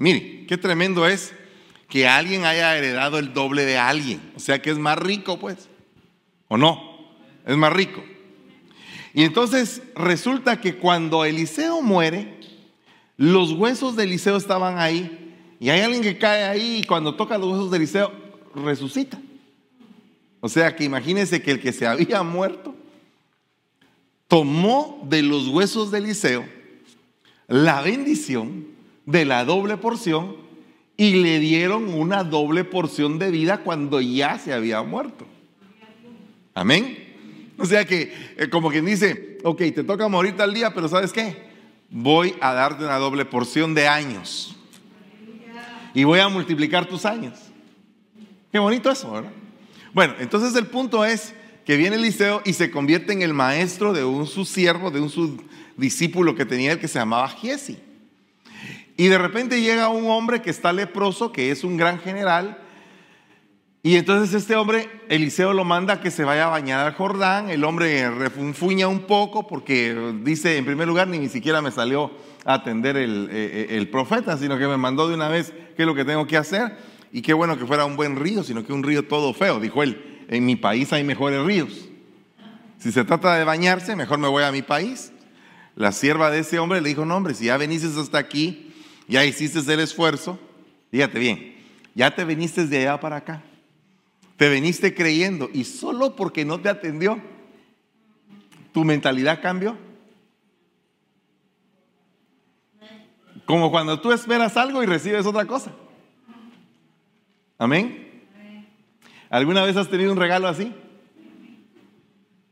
[0.00, 1.34] Mire, qué tremendo es
[1.86, 4.32] que alguien haya heredado el doble de alguien.
[4.34, 5.68] O sea que es más rico, pues.
[6.48, 7.12] ¿O no?
[7.46, 8.02] Es más rico.
[9.12, 12.40] Y entonces resulta que cuando Eliseo muere,
[13.18, 15.36] los huesos de Eliseo estaban ahí.
[15.60, 18.10] Y hay alguien que cae ahí y cuando toca los huesos de Eliseo,
[18.54, 19.20] resucita.
[20.40, 22.74] O sea que imagínense que el que se había muerto
[24.28, 26.46] tomó de los huesos de Eliseo
[27.48, 28.69] la bendición
[29.10, 30.36] de la doble porción
[30.96, 35.26] y le dieron una doble porción de vida cuando ya se había muerto.
[36.54, 36.98] Amén.
[37.58, 41.12] O sea que, eh, como quien dice, ok, te toca morir tal día, pero ¿sabes
[41.12, 41.50] qué?
[41.90, 44.56] Voy a darte una doble porción de años.
[45.94, 47.38] Y voy a multiplicar tus años.
[48.52, 49.32] Qué bonito eso, ¿verdad?
[49.92, 51.34] Bueno, entonces el punto es
[51.64, 55.10] que viene Eliseo y se convierte en el maestro de un su siervo, de un
[55.10, 55.42] su
[55.76, 57.78] discípulo que tenía el que se llamaba Giesi.
[58.96, 62.58] Y de repente llega un hombre que está leproso, que es un gran general,
[63.82, 67.48] y entonces este hombre, Eliseo lo manda a que se vaya a bañar al Jordán.
[67.48, 72.10] El hombre refunfuña un poco porque dice, en primer lugar, ni siquiera me salió
[72.44, 75.86] a atender el, eh, el, profeta, sino que me mandó de una vez qué es
[75.86, 76.76] lo que tengo que hacer.
[77.10, 79.58] Y qué bueno que fuera un buen río, sino que un río todo feo.
[79.58, 81.88] Dijo él, en mi país hay mejores ríos.
[82.76, 85.10] Si se trata de bañarse, mejor me voy a mi país.
[85.74, 88.69] La sierva de ese hombre le dijo, no hombre, si ya veniste hasta aquí,
[89.10, 90.38] ya hiciste el esfuerzo,
[90.90, 91.56] fíjate bien,
[91.94, 93.42] ya te viniste de allá para acá
[94.40, 97.20] te veniste creyendo y solo porque no te atendió,
[98.72, 99.76] tu mentalidad cambió.
[103.44, 105.72] Como cuando tú esperas algo y recibes otra cosa.
[107.58, 108.24] Amén.
[109.28, 110.74] ¿Alguna vez has tenido un regalo así?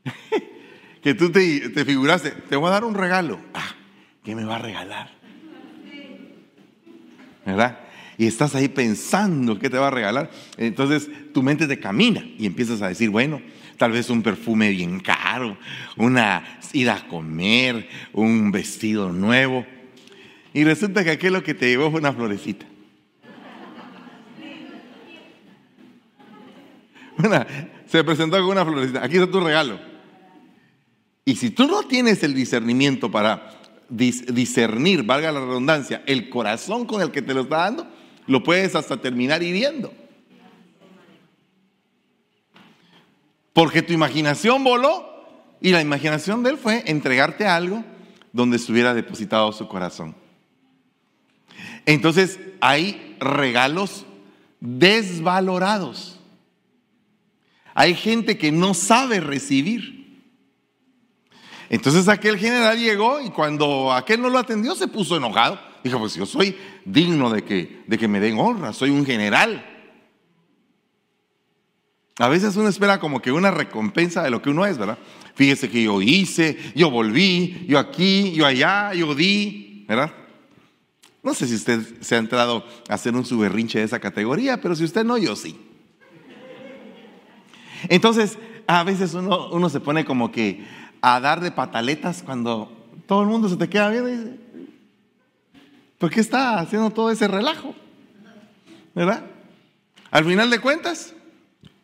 [1.01, 3.39] que tú te, te, figuraste, te voy a dar un regalo.
[3.55, 3.73] Ah,
[4.23, 5.18] ¿qué me va a regalar?
[7.51, 7.79] ¿Verdad?
[8.19, 12.45] y estás ahí pensando qué te va a regalar, entonces tu mente te camina y
[12.47, 13.41] empiezas a decir, bueno,
[13.77, 15.57] tal vez un perfume bien caro,
[15.95, 19.65] una ida a comer, un vestido nuevo.
[20.53, 22.65] Y resulta que aquello que te llevó fue una florecita.
[27.87, 29.01] se presentó con una florecita.
[29.01, 29.79] Aquí está tu regalo.
[31.23, 33.58] Y si tú no tienes el discernimiento para
[33.89, 37.87] discernir, valga la redundancia, el corazón con el que te lo está dando,
[38.27, 39.91] lo puedes hasta terminar hiriendo.
[43.53, 45.09] Porque tu imaginación voló
[45.59, 47.83] y la imaginación de él fue entregarte algo
[48.31, 50.15] donde estuviera depositado su corazón.
[51.85, 54.05] Entonces hay regalos
[54.59, 56.19] desvalorados.
[57.73, 59.98] Hay gente que no sabe recibir.
[61.69, 65.59] Entonces aquel general llegó y cuando aquel no lo atendió se puso enojado.
[65.83, 69.65] Dijo, pues yo soy digno de que, de que me den honra, soy un general.
[72.17, 74.97] A veces uno espera como que una recompensa de lo que uno es, ¿verdad?
[75.35, 80.11] Fíjese que yo hice, yo volví, yo aquí, yo allá, yo di, ¿verdad?
[81.23, 84.75] No sé si usted se ha entrado a hacer un suberrinche de esa categoría, pero
[84.75, 85.57] si usted no, yo sí.
[87.87, 88.37] Entonces,
[88.67, 90.65] a veces uno, uno se pone como que
[91.01, 92.71] a dar de pataletas cuando
[93.07, 94.39] todo el mundo se te queda viendo y dice,
[95.99, 97.75] ¿Por qué está haciendo todo ese relajo?
[98.95, 99.25] ¿Verdad?
[100.09, 101.13] Al final de cuentas,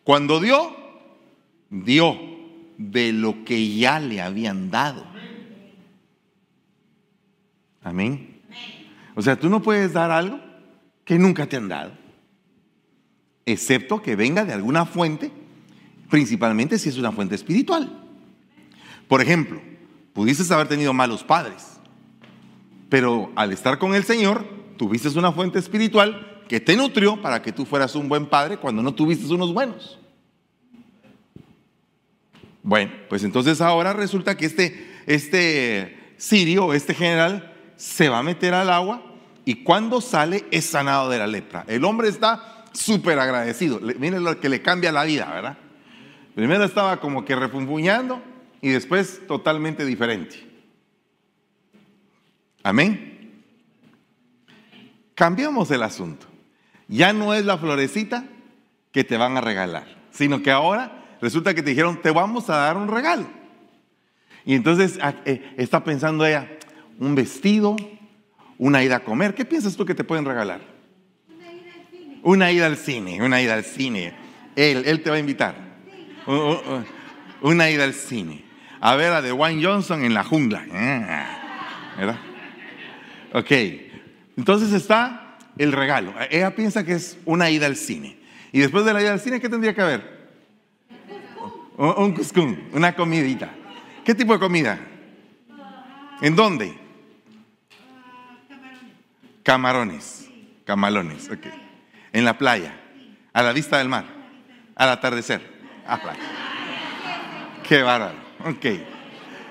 [0.04, 0.74] cuando dio,
[1.70, 2.18] dio
[2.78, 5.06] de lo que ya le habían dado.
[7.84, 8.42] Amén.
[9.16, 10.40] O sea, tú no puedes dar algo
[11.04, 11.92] que nunca te han dado,
[13.46, 15.32] excepto que venga de alguna fuente,
[16.10, 18.05] principalmente si es una fuente espiritual.
[19.08, 19.62] Por ejemplo,
[20.14, 21.76] pudieses haber tenido malos padres
[22.90, 24.46] pero al estar con el Señor,
[24.78, 28.82] tuviste una fuente espiritual que te nutrió para que tú fueras un buen padre cuando
[28.82, 30.00] no tuviste unos buenos.
[32.62, 38.54] Bueno, pues entonces ahora resulta que este, este sirio, este general, se va a meter
[38.54, 39.04] al agua
[39.44, 41.66] y cuando sale es sanado de la lepra.
[41.68, 43.80] El hombre está súper agradecido.
[44.00, 45.58] Miren lo que le cambia la vida, ¿verdad?
[46.34, 48.22] Primero estaba como que refunfuñando
[48.62, 50.46] y después totalmente diferente.
[52.64, 53.44] Amén.
[55.14, 56.28] Cambiamos el asunto.
[56.88, 58.26] Ya no es la florecita
[58.92, 62.58] que te van a regalar, sino que ahora resulta que te dijeron, te vamos a
[62.58, 63.28] dar un regalo.
[64.46, 66.50] Y entonces ah, eh, está pensando ella,
[67.00, 67.76] un vestido,
[68.58, 69.34] una ida a comer.
[69.34, 70.62] ¿Qué piensas tú que te pueden regalar?
[71.28, 72.22] Una ida al cine.
[72.24, 74.14] Una ida al cine, una ida al cine.
[74.56, 75.56] Él, él te va a invitar.
[77.42, 78.45] Una ida al cine.
[78.86, 80.64] A ver a Wine Johnson en la jungla.
[80.72, 82.20] Ah, ¿Verdad?
[83.34, 83.52] Ok,
[84.38, 86.14] entonces está el regalo.
[86.30, 88.20] Ella piensa que es una ida al cine.
[88.52, 90.30] Y después de la ida al cine, ¿qué tendría que haber?
[91.78, 93.50] Un cuscún, una comidita.
[94.06, 94.78] ¿Qué tipo de comida?
[96.22, 96.78] ¿En dónde?
[99.42, 100.30] Camarones.
[100.64, 101.48] Camalones, ok.
[102.14, 102.80] En la playa,
[103.34, 104.06] a la vista del mar,
[104.76, 105.42] al atardecer.
[105.88, 106.00] Ah,
[107.68, 108.66] Qué bárbaro, ok.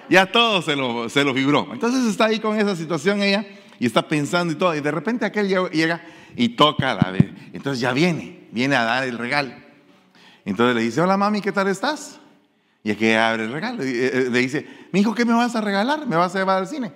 [0.09, 1.69] Ya todo se lo, se lo vibró.
[1.73, 3.47] Entonces está ahí con esa situación ella
[3.79, 4.75] y está pensando y todo.
[4.75, 6.03] Y de repente aquel llega
[6.37, 7.27] y toca la vez.
[7.53, 9.53] Entonces ya viene, viene a dar el regalo.
[10.45, 12.21] Entonces le dice, hola mami, ¿qué tal estás?
[12.83, 13.83] Y es que abre el regalo.
[13.83, 16.07] Eh, eh, le dice, mi hijo, ¿qué me vas a regalar?
[16.07, 16.93] ¿Me vas a llevar al cine?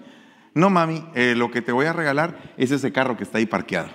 [0.55, 3.47] No, mami, eh, lo que te voy a regalar es ese carro que está ahí
[3.47, 3.89] parqueado.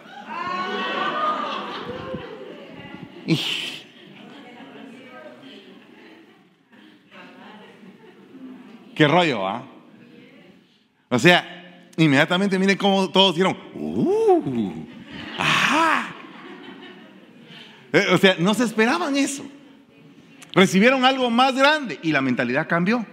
[8.95, 9.63] Qué rollo, ¿ah?
[11.09, 14.85] O sea, inmediatamente mire cómo todos dijeron, ¡uh!
[15.37, 16.09] ¡Ah!
[18.11, 19.45] O sea, no se esperaban eso.
[20.53, 23.05] Recibieron algo más grande y la mentalidad cambió.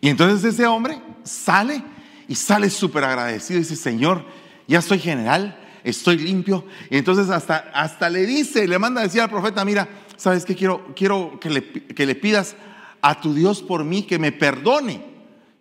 [0.00, 1.82] Y entonces ese hombre sale
[2.28, 4.24] y sale súper agradecido dice, Señor,
[4.66, 6.66] ya soy general, estoy limpio.
[6.90, 10.54] Y entonces hasta, hasta le dice, le manda a decir al profeta, mira, ¿sabes qué?
[10.54, 12.56] Quiero, quiero que, le, que le pidas
[13.04, 15.02] a tu Dios por mí que me perdone.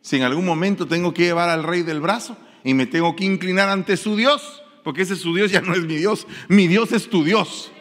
[0.02, 3.26] Si en algún momento tengo que llevar al rey del brazo y me tengo que
[3.26, 6.92] inclinar ante su Dios, porque ese su Dios ya no es mi Dios, mi Dios
[6.92, 7.72] es tu Dios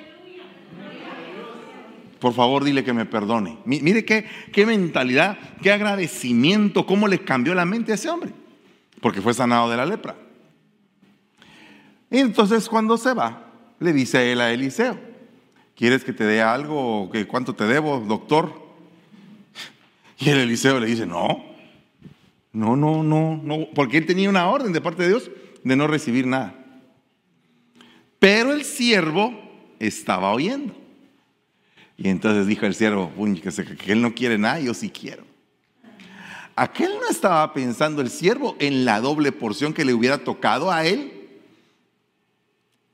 [2.23, 3.59] por favor dile que me perdone.
[3.64, 8.31] Mire qué, qué mentalidad, qué agradecimiento, cómo le cambió la mente a ese hombre,
[9.00, 10.14] porque fue sanado de la lepra.
[12.12, 13.50] Y entonces cuando se va,
[13.81, 15.00] le dice él a Eliseo,
[15.75, 17.11] ¿quieres que te dé algo?
[17.11, 18.62] ¿Que ¿Cuánto te debo, doctor?
[20.25, 21.45] Y el Eliseo le dice, no,
[22.53, 25.31] no, no, no, no, porque él tenía una orden de parte de Dios
[25.65, 26.55] de no recibir nada.
[28.21, 29.35] Pero el siervo
[29.81, 30.77] estaba oyendo.
[31.97, 35.25] Y entonces dijo el siervo, que, él no quiere nada, yo sí quiero.
[36.55, 40.87] Aquel no estaba pensando el siervo en la doble porción que le hubiera tocado a
[40.87, 41.13] él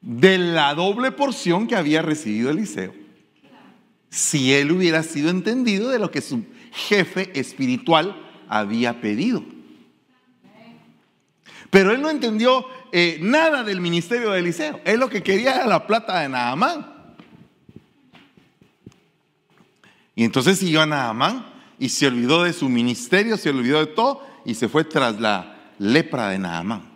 [0.01, 2.95] de la doble porción que había recibido Eliseo.
[4.09, 8.17] Si él hubiera sido entendido de lo que su jefe espiritual
[8.49, 9.45] había pedido.
[11.71, 14.81] Pero él no entendió eh, nada del ministerio de Eliseo.
[14.85, 16.99] Él lo que quería era la plata de Naamán.
[20.15, 21.47] Y entonces siguió a Naamán
[21.79, 25.73] y se olvidó de su ministerio, se olvidó de todo y se fue tras la
[25.79, 26.89] lepra de Naamán.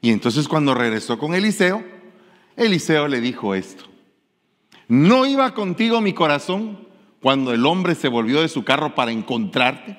[0.00, 1.82] Y entonces cuando regresó con Eliseo,
[2.56, 3.84] Eliseo le dijo esto.
[4.88, 6.85] ¿No iba contigo mi corazón
[7.26, 9.98] cuando el hombre se volvió de su carro para encontrarte?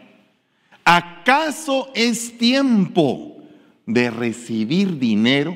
[0.85, 3.43] ¿Acaso es tiempo
[3.85, 5.53] de recibir dinero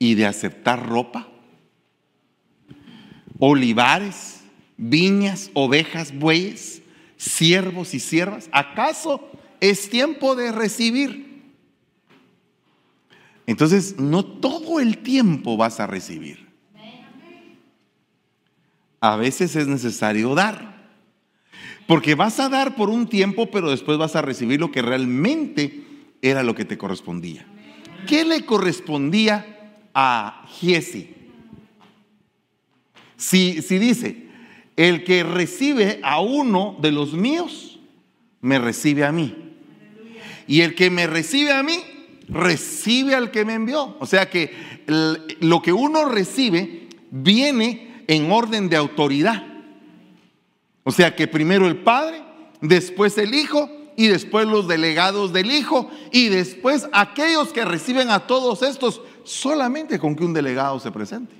[0.00, 1.28] y de aceptar ropa?
[3.38, 4.40] Olivares
[4.76, 6.82] viñas, ovejas, bueyes,
[7.16, 8.48] siervos y siervas?
[8.50, 11.44] ¿Acaso es tiempo de recibir?
[13.46, 16.48] Entonces, no todo el tiempo vas a recibir.
[19.00, 20.79] A veces es necesario dar.
[21.90, 25.82] Porque vas a dar por un tiempo, pero después vas a recibir lo que realmente
[26.22, 27.44] era lo que te correspondía.
[28.06, 31.12] ¿Qué le correspondía a Giesi?
[33.16, 34.28] Si, si dice,
[34.76, 37.80] el que recibe a uno de los míos,
[38.40, 39.34] me recibe a mí.
[40.46, 41.80] Y el que me recibe a mí,
[42.28, 43.96] recibe al que me envió.
[43.98, 44.52] O sea que
[45.40, 49.49] lo que uno recibe viene en orden de autoridad.
[50.84, 52.22] O sea que primero el Padre,
[52.60, 58.26] después el Hijo y después los delegados del Hijo y después aquellos que reciben a
[58.26, 61.34] todos estos solamente con que un delegado se presente.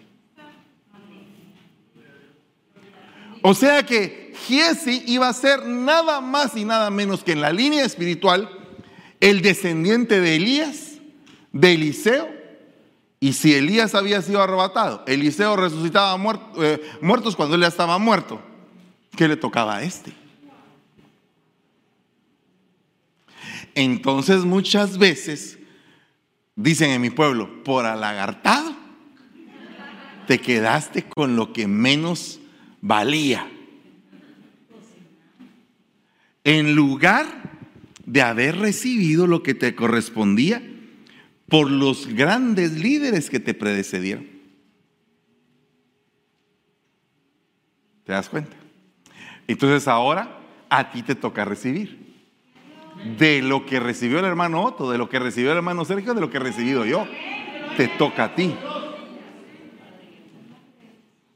[3.43, 7.53] O sea que Giesi iba a ser nada más y nada menos que en la
[7.53, 8.51] línea espiritual
[9.21, 10.99] el descendiente de Elías,
[11.53, 12.29] de Eliseo.
[13.19, 16.19] Y si Elías había sido arrebatado, Eliseo resucitaba
[16.59, 18.41] eh, muertos cuando él ya estaba muerto,
[19.17, 20.13] ¿qué le tocaba a este?
[23.75, 25.59] Entonces muchas veces
[26.57, 28.77] dicen en mi pueblo, por alagartado,
[30.27, 32.41] te quedaste con lo que menos
[32.81, 33.51] valía.
[36.45, 37.27] En lugar
[38.07, 40.63] de haber recibido lo que te correspondía
[41.49, 44.27] por los grandes líderes que te predecedieron.
[48.05, 48.60] ¿Te das cuenta?
[49.51, 50.39] Entonces ahora
[50.69, 52.09] a ti te toca recibir.
[53.19, 56.21] De lo que recibió el hermano Otto, de lo que recibió el hermano Sergio, de
[56.21, 57.05] lo que he recibido yo.
[57.77, 58.55] Te toca a ti.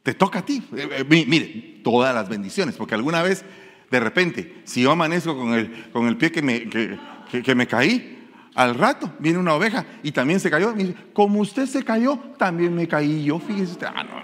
[0.04, 0.62] Te toca a ti.
[0.76, 3.44] Eh, eh, mire, todas las bendiciones, porque alguna vez,
[3.90, 8.28] de repente, si yo amanezco con el, con el pie que me, que, me caí,
[8.54, 10.72] al rato viene una oveja y también se cayó.
[10.72, 13.40] dice, como usted se cayó, también me caí yo.
[13.40, 14.22] Fíjese usted, ah, no,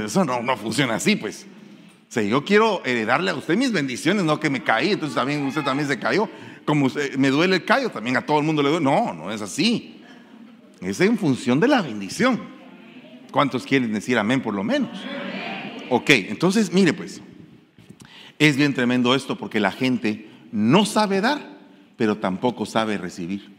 [0.04, 1.48] eso no, no funciona así, pues.
[2.12, 5.46] O sea, yo quiero heredarle a usted mis bendiciones, no que me caí, entonces también
[5.46, 6.28] usted también se cayó.
[6.66, 8.84] Como me duele el callo, también a todo el mundo le duele.
[8.84, 10.02] No, no es así.
[10.82, 12.38] Es en función de la bendición.
[13.30, 14.90] ¿Cuántos quieren decir amén por lo menos?
[15.88, 17.22] Ok, entonces mire pues,
[18.38, 21.40] es bien tremendo esto porque la gente no sabe dar,
[21.96, 23.56] pero tampoco sabe recibir.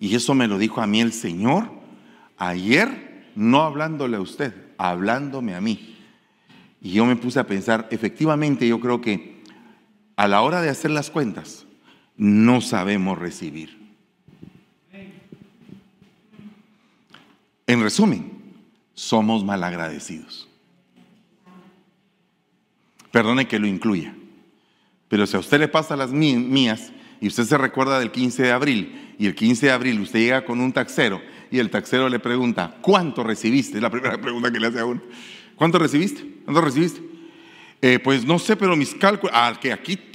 [0.00, 1.70] Y eso me lo dijo a mí el Señor
[2.36, 5.92] ayer, no hablándole a usted, hablándome a mí.
[6.86, 9.42] Y yo me puse a pensar, efectivamente yo creo que
[10.14, 11.66] a la hora de hacer las cuentas,
[12.16, 13.76] no sabemos recibir.
[17.66, 18.30] En resumen,
[18.94, 20.48] somos malagradecidos.
[23.10, 24.14] Perdone que lo incluya,
[25.08, 28.52] pero si a usted le pasa las mías y usted se recuerda del 15 de
[28.52, 32.20] abril y el 15 de abril usted llega con un taxero y el taxero le
[32.20, 33.78] pregunta, ¿cuánto recibiste?
[33.78, 35.02] Es la primera pregunta que le hace a uno.
[35.56, 36.22] ¿Cuánto recibiste?
[36.44, 37.00] ¿Cuánto recibiste?
[37.80, 39.58] Eh, pues no sé, pero mis cálculos, ah,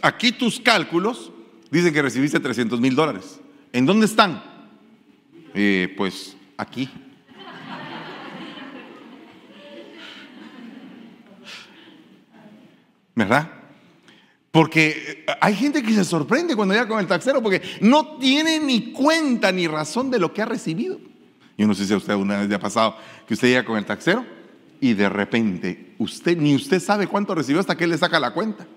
[0.03, 1.31] aquí, tus cálculos
[1.69, 3.39] dicen que recibiste 300 mil dólares.
[3.73, 4.43] ¿En dónde están?
[5.53, 6.89] Eh, pues aquí.
[13.15, 13.51] ¿Verdad?
[14.51, 18.91] Porque hay gente que se sorprende cuando llega con el taxero porque no tiene ni
[18.91, 20.99] cuenta ni razón de lo que ha recibido.
[21.57, 23.77] Yo no sé si a usted una vez le ha pasado que usted llega con
[23.77, 24.40] el taxero
[24.81, 28.33] y de repente usted ni usted sabe cuánto recibió hasta que él le saca la
[28.33, 28.67] cuenta.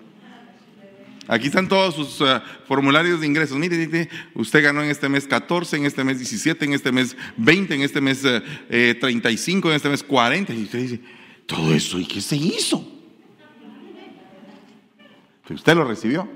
[1.27, 3.57] Aquí están todos sus uh, formularios de ingresos.
[3.57, 7.73] Mire, usted ganó en este mes 14, en este mes 17, en este mes 20,
[7.73, 10.53] en este mes 35, uh, eh, en este mes 40.
[10.53, 10.99] Y usted dice,
[11.47, 12.91] todo eso, ¿y qué se hizo?
[15.49, 16.27] usted lo recibió.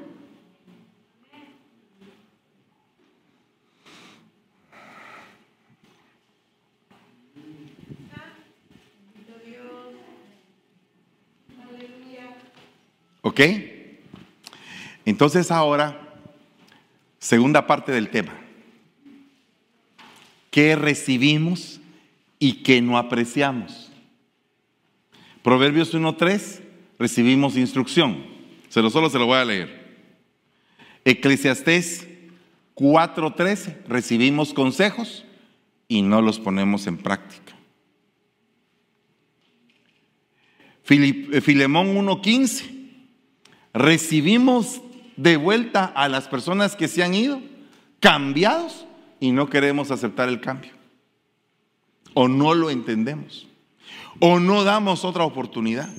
[13.22, 13.42] ¿Ok?
[15.06, 16.16] Entonces ahora,
[17.20, 18.34] segunda parte del tema.
[20.52, 21.80] ¿Qué recibimos
[22.40, 23.92] y qué no apreciamos?
[25.44, 26.62] Proverbios 1.3,
[26.98, 28.24] recibimos instrucción.
[28.70, 29.80] Se lo solo se lo voy a leer.
[31.06, 32.08] Eclesiastés
[32.76, 35.26] 4.13, recibimos consejos
[35.88, 37.56] y no los ponemos en práctica.
[40.90, 42.79] Eh, Filemón 1.15,
[43.74, 44.82] recibimos
[45.18, 47.42] de vuelta a las personas que se han ido,
[48.00, 48.86] cambiados,
[49.20, 50.72] y no queremos aceptar el cambio.
[52.14, 53.48] O no lo entendemos.
[54.20, 55.90] O no damos otra oportunidad.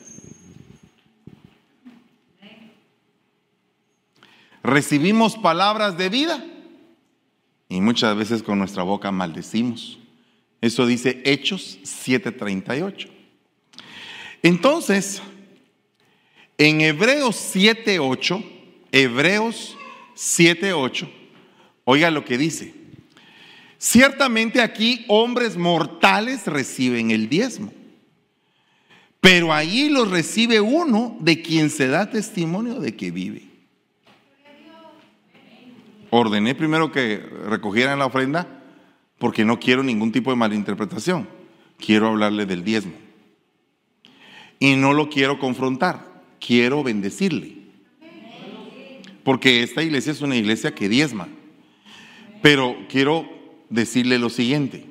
[4.62, 6.44] Recibimos palabras de vida
[7.68, 9.98] y muchas veces con nuestra boca maldecimos.
[10.60, 13.08] Eso dice Hechos 7:38.
[14.42, 15.22] Entonces,
[16.60, 18.44] en Hebreos 7:8,
[18.92, 19.78] Hebreos
[20.14, 21.08] 7:8,
[21.84, 22.74] oiga lo que dice.
[23.78, 27.72] Ciertamente aquí hombres mortales reciben el diezmo,
[29.22, 33.48] pero ahí lo recibe uno de quien se da testimonio de que vive.
[36.10, 38.62] Ordené primero que recogieran la ofrenda
[39.16, 41.26] porque no quiero ningún tipo de malinterpretación.
[41.78, 42.92] Quiero hablarle del diezmo.
[44.58, 46.09] Y no lo quiero confrontar
[46.40, 47.56] quiero bendecirle.
[49.22, 51.28] Porque esta iglesia es una iglesia que diezma.
[52.42, 53.28] Pero quiero
[53.68, 54.86] decirle lo siguiente.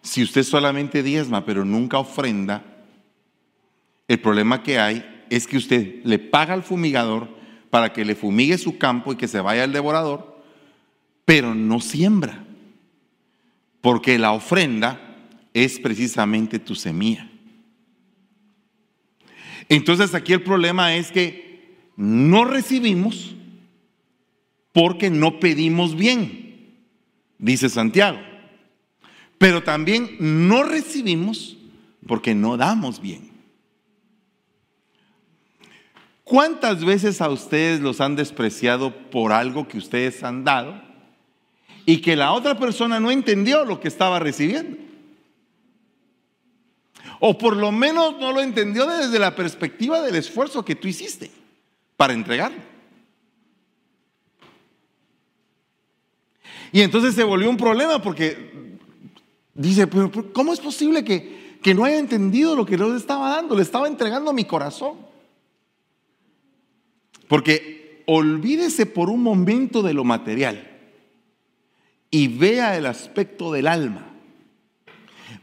[0.00, 2.64] Si usted solamente diezma pero nunca ofrenda,
[4.06, 7.28] el problema que hay es que usted le paga al fumigador
[7.70, 10.42] para que le fumigue su campo y que se vaya el devorador,
[11.24, 12.44] pero no siembra.
[13.80, 15.00] Porque la ofrenda
[15.52, 17.28] es precisamente tu semilla.
[19.68, 23.34] Entonces aquí el problema es que no recibimos
[24.72, 26.74] porque no pedimos bien,
[27.38, 28.18] dice Santiago.
[29.38, 31.56] Pero también no recibimos
[32.06, 33.30] porque no damos bien.
[36.24, 40.82] ¿Cuántas veces a ustedes los han despreciado por algo que ustedes han dado
[41.84, 44.83] y que la otra persona no entendió lo que estaba recibiendo?
[47.20, 51.30] O por lo menos no lo entendió desde la perspectiva del esfuerzo que tú hiciste
[51.96, 52.60] para entregarlo.
[56.72, 58.78] Y entonces se volvió un problema porque
[59.54, 63.30] dice, pero ¿cómo es posible que, que no haya entendido lo que Dios le estaba
[63.30, 63.54] dando?
[63.54, 64.96] Le estaba entregando mi corazón.
[67.28, 70.70] Porque olvídese por un momento de lo material
[72.10, 74.13] y vea el aspecto del alma.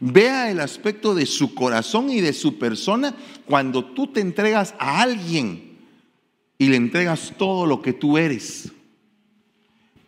[0.04, 3.14] Vea el aspecto de su corazón y de su persona
[3.46, 5.78] cuando tú te entregas a alguien
[6.58, 8.72] y le entregas todo lo que tú eres.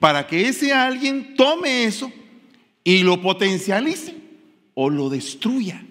[0.01, 2.11] Para que ese alguien tome eso
[2.83, 4.17] y lo potencialice
[4.75, 5.87] o lo destruya.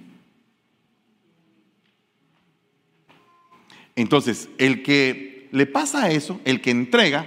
[3.96, 7.26] Entonces, el que le pasa eso, el que entrega,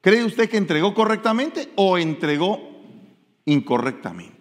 [0.00, 2.84] ¿cree usted que entregó correctamente o entregó
[3.46, 4.35] incorrectamente?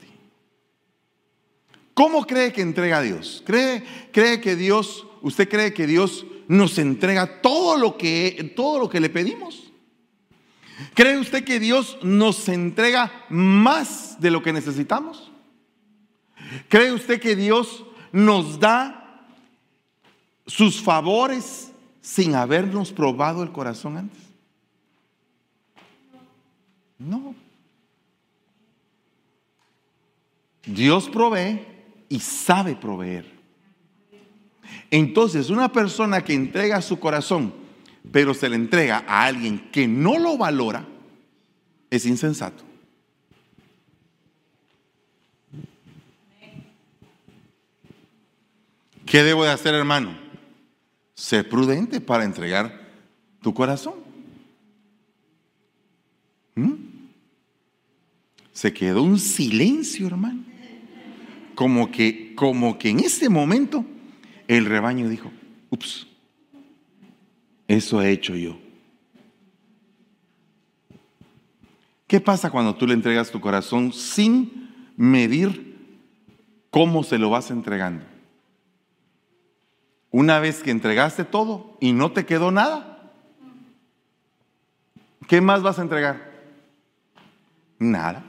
[1.96, 3.42] ¿Cómo cree que entrega a Dios?
[3.46, 8.90] ¿Cree, cree que Dios, usted cree que Dios nos entrega todo lo que, todo lo
[8.90, 9.72] que le pedimos?
[10.94, 15.32] ¿Cree usted que Dios nos entrega más de lo que necesitamos?
[16.68, 19.24] ¿Cree usted que Dios nos da
[20.46, 21.72] sus favores
[22.02, 24.20] sin habernos probado el corazón antes?
[27.00, 27.34] No.
[30.66, 31.75] Dios provee
[32.10, 33.26] y sabe proveer.
[34.92, 37.54] Entonces, una persona que entrega su corazón,
[38.12, 40.86] pero se le entrega a alguien que no lo valora,
[41.90, 42.64] es insensato.
[49.06, 50.18] ¿Qué debo de hacer, hermano?
[51.14, 52.90] Ser prudente para entregar
[53.42, 53.96] tu corazón.
[56.56, 56.74] ¿Mm?
[58.52, 60.55] Se quedó un silencio, hermano
[61.56, 63.86] como que, como que en ese momento
[64.48, 65.32] el rebaño dijo,
[65.70, 66.08] ups,
[67.68, 68.58] eso he hecho yo.
[72.08, 75.76] ¿Qué pasa cuando tú le entregas tu corazón sin medir
[76.70, 78.06] cómo se lo vas entregando?
[80.12, 83.12] Una vez que entregaste todo y no te quedó nada,
[85.28, 86.32] ¿qué más vas a entregar?
[87.80, 88.24] Nada.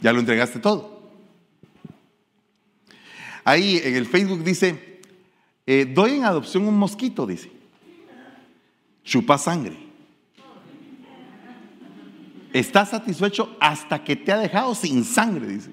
[0.00, 0.93] Ya lo entregaste todo.
[3.44, 5.00] Ahí en el Facebook dice,
[5.66, 7.50] eh, doy en adopción un mosquito, dice.
[9.04, 9.76] Chupa sangre.
[12.52, 15.70] Está satisfecho hasta que te ha dejado sin sangre, dice.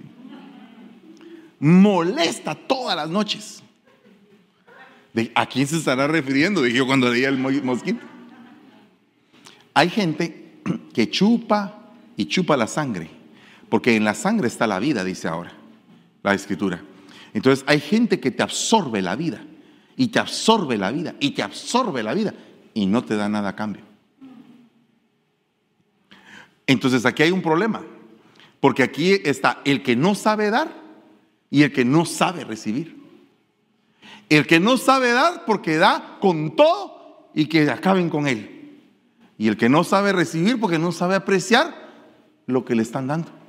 [1.59, 3.63] Molesta todas las noches.
[5.35, 6.61] ¿A quién se estará refiriendo?
[6.61, 7.99] Dije yo cuando leía el mosquito.
[9.73, 10.59] Hay gente
[10.93, 13.09] que chupa y chupa la sangre,
[13.69, 15.53] porque en la sangre está la vida, dice ahora
[16.23, 16.83] la escritura.
[17.33, 19.43] Entonces hay gente que te absorbe la vida
[19.95, 22.33] y te absorbe la vida y te absorbe la vida
[22.73, 23.83] y no te da nada a cambio.
[26.67, 27.81] Entonces aquí hay un problema,
[28.59, 30.73] porque aquí está el que no sabe dar
[31.49, 33.01] y el que no sabe recibir.
[34.29, 38.79] El que no sabe dar porque da con todo y que acaben con él.
[39.37, 41.75] Y el que no sabe recibir porque no sabe apreciar
[42.45, 43.40] lo que le están dando.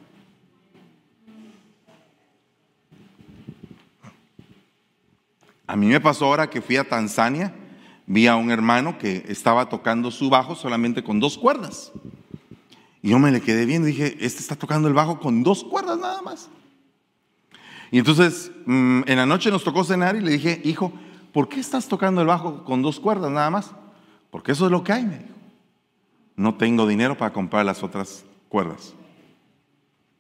[5.73, 7.55] A mí me pasó ahora que fui a Tanzania,
[8.07, 11.93] vi a un hermano que estaba tocando su bajo solamente con dos cuerdas.
[13.01, 15.99] Y yo me le quedé viendo dije, este está tocando el bajo con dos cuerdas
[15.99, 16.51] nada más.
[17.91, 20.93] Y entonces mm, en la noche nos tocó cenar y le dije, hijo,
[21.33, 23.71] ¿por qué estás tocando el bajo con dos cuerdas nada más?
[24.31, 25.39] Porque eso es lo que hay, me dijo.
[26.37, 28.93] No tengo dinero para comprar las otras cuerdas.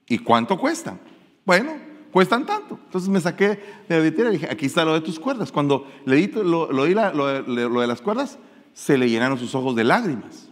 [0.07, 0.99] ¿Y cuánto cuesta?
[1.45, 2.79] Bueno, cuestan tanto.
[2.85, 5.51] Entonces me saqué de la billetera y dije, aquí está lo de tus cuerdas.
[5.51, 8.39] Cuando le di lo, de las cuerdas,
[8.75, 10.49] se le llenaron sus ojos de lágrimas.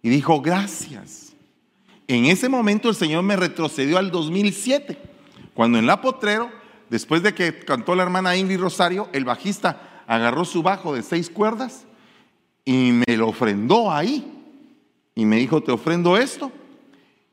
[0.00, 1.34] Y dijo, gracias.
[2.06, 4.96] En ese momento el Señor me retrocedió al 2007,
[5.52, 6.50] cuando en La Potrero,
[6.88, 11.28] después de que cantó la hermana Ingrid Rosario, el bajista agarró su bajo de seis
[11.28, 11.84] cuerdas
[12.64, 14.34] y me lo ofrendó ahí.
[15.14, 16.52] Y me dijo, te ofrendo esto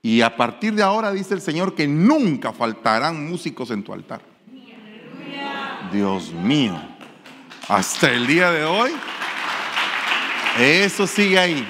[0.05, 4.21] y a partir de ahora dice el Señor que nunca faltarán músicos en tu altar.
[5.91, 6.79] Dios mío.
[7.67, 8.91] Hasta el día de hoy,
[10.59, 11.67] eso sigue ahí.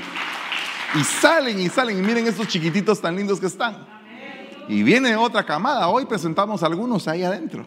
[0.95, 1.97] Y salen y salen.
[1.97, 3.87] Y miren estos chiquititos tan lindos que están.
[4.67, 5.87] Y viene otra camada.
[5.87, 7.65] Hoy presentamos algunos ahí adentro.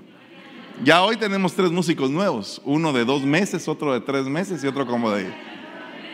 [0.85, 2.61] Ya hoy tenemos tres músicos nuevos.
[2.67, 5.33] Uno de dos meses, otro de tres meses y otro como de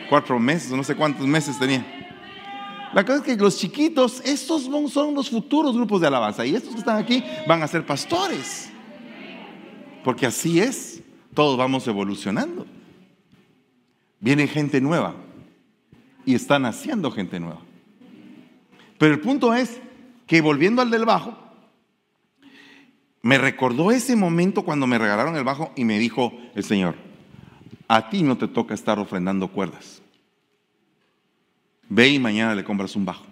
[0.09, 0.71] cuatro meses.
[0.71, 2.04] No sé cuántos meses tenía.
[2.95, 6.45] La cosa es que los chiquitos, estos son los futuros grupos de alabanza.
[6.45, 8.69] Y estos que están aquí van a ser pastores.
[10.01, 11.01] Porque así es.
[11.33, 12.65] Todos vamos evolucionando.
[14.21, 15.13] Viene gente nueva.
[16.25, 17.59] Y están haciendo gente nueva.
[18.97, 19.81] Pero el punto es
[20.25, 21.37] que volviendo al del bajo,
[23.21, 26.95] me recordó ese momento cuando me regalaron el bajo y me dijo el Señor,
[27.89, 30.01] a ti no te toca estar ofrendando cuerdas.
[31.89, 33.25] Ve y mañana le compras un bajo.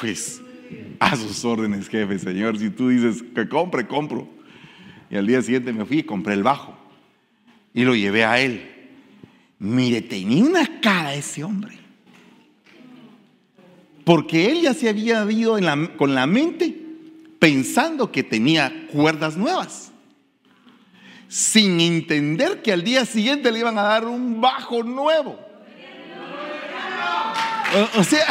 [0.00, 0.42] Pues
[0.98, 2.58] a sus órdenes, jefe, Señor.
[2.58, 4.28] Si tú dices que compre, compro.
[5.10, 6.76] Y al día siguiente me fui y compré el bajo.
[7.72, 8.70] Y lo llevé a él.
[9.58, 11.78] Mire, tenía una cara ese hombre.
[14.04, 15.56] Porque él ya se había ido
[15.96, 16.84] con la mente
[17.38, 19.92] pensando que tenía cuerdas nuevas.
[21.28, 25.38] Sin entender que al día siguiente le iban a dar un bajo nuevo.
[27.96, 28.24] O, sea,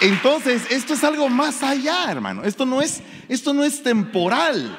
[0.00, 2.42] entonces esto es algo más allá, hermano.
[2.44, 4.78] Esto no es, esto no es temporal.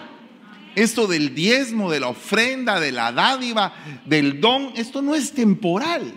[0.76, 3.74] Esto del diezmo, de la ofrenda, de la dádiva,
[4.06, 6.13] del don, esto no es temporal.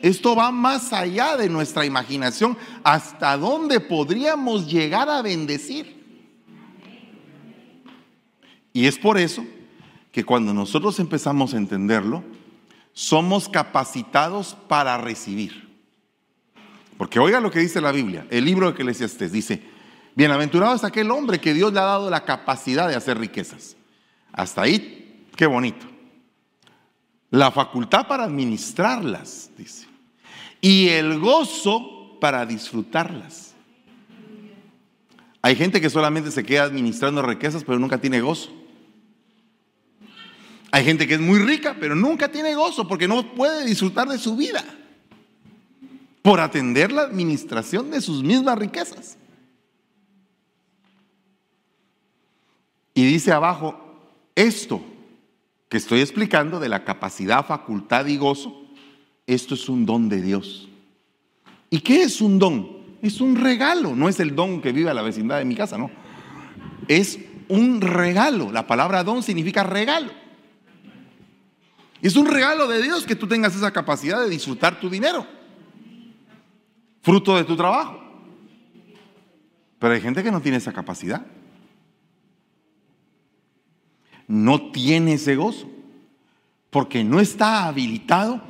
[0.00, 2.56] Esto va más allá de nuestra imaginación.
[2.82, 5.93] ¿Hasta dónde podríamos llegar a bendecir?
[8.74, 9.42] Y es por eso
[10.12, 12.22] que cuando nosotros empezamos a entenderlo,
[12.92, 15.66] somos capacitados para recibir.
[16.98, 19.62] Porque oiga lo que dice la Biblia, el libro de Eclesiastes dice,
[20.14, 23.78] bienaventurado es aquel hombre que Dios le ha dado la capacidad de hacer riquezas.
[24.30, 25.86] Hasta ahí, qué bonito.
[27.30, 29.94] La facultad para administrarlas, dice
[30.64, 33.54] y el gozo para disfrutarlas.
[35.42, 38.50] Hay gente que solamente se queda administrando riquezas, pero nunca tiene gozo.
[40.74, 44.18] Hay gente que es muy rica, pero nunca tiene gozo porque no puede disfrutar de
[44.18, 44.64] su vida
[46.20, 49.16] por atender la administración de sus mismas riquezas.
[52.92, 53.78] Y dice abajo,
[54.34, 54.82] esto
[55.68, 58.66] que estoy explicando de la capacidad, facultad y gozo,
[59.28, 60.68] esto es un don de Dios.
[61.70, 62.78] ¿Y qué es un don?
[63.00, 65.78] Es un regalo, no es el don que vive a la vecindad de mi casa,
[65.78, 65.92] no.
[66.88, 68.50] Es un regalo.
[68.50, 70.23] La palabra don significa regalo.
[72.04, 75.26] Es un regalo de Dios que tú tengas esa capacidad de disfrutar tu dinero,
[77.00, 77.98] fruto de tu trabajo.
[79.78, 81.24] Pero hay gente que no tiene esa capacidad.
[84.28, 85.66] No tiene ese gozo,
[86.68, 88.42] porque no está habilitado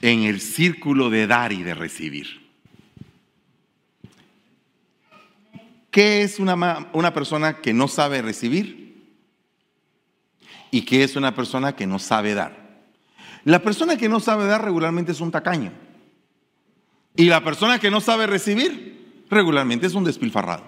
[0.00, 2.48] en el círculo de dar y de recibir.
[5.90, 9.02] ¿Qué es una, una, persona que no sabe recibir?
[10.70, 12.69] ¿Y qué es una persona que no sabe dar?
[13.44, 15.72] La persona que no sabe dar regularmente es un tacaño.
[17.16, 20.64] Y la persona que no sabe recibir regularmente es un despilfarrado.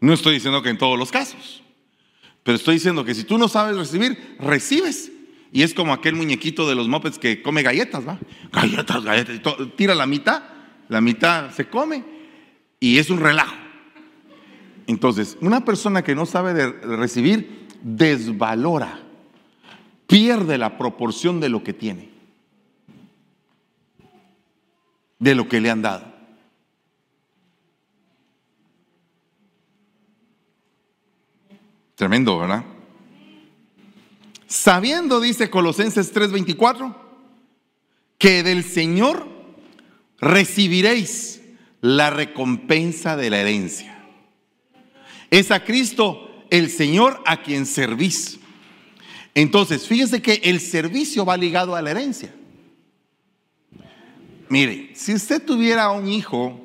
[0.00, 1.62] No estoy diciendo que en todos los casos,
[2.42, 5.10] pero estoy diciendo que si tú no sabes recibir, recibes
[5.52, 8.18] y es como aquel muñequito de los mopeds que come galletas, ¿va?
[8.52, 9.56] Galletas, galletas.
[9.76, 10.42] tira la mitad,
[10.88, 12.04] la mitad se come
[12.78, 13.56] y es un relajo.
[14.86, 18.98] Entonces, una persona que no sabe recibir desvalora,
[20.08, 22.10] pierde la proporción de lo que tiene,
[25.20, 26.12] de lo que le han dado.
[31.94, 32.64] Tremendo, ¿verdad?
[34.48, 36.92] Sabiendo, dice Colosenses 3:24,
[38.18, 39.28] que del Señor
[40.18, 41.40] recibiréis
[41.80, 44.04] la recompensa de la herencia.
[45.30, 48.38] Es a Cristo el Señor a quien servís.
[49.34, 52.34] Entonces, fíjese que el servicio va ligado a la herencia.
[54.48, 56.60] Mire, si usted tuviera un hijo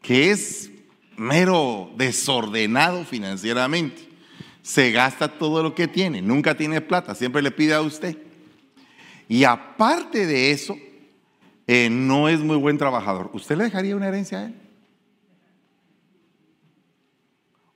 [0.00, 0.70] que es
[1.16, 4.08] mero desordenado financieramente,
[4.62, 8.16] se gasta todo lo que tiene, nunca tiene plata, siempre le pide a usted.
[9.28, 10.78] Y aparte de eso,
[11.66, 13.30] eh, no es muy buen trabajador.
[13.32, 14.54] ¿Usted le dejaría una herencia a él?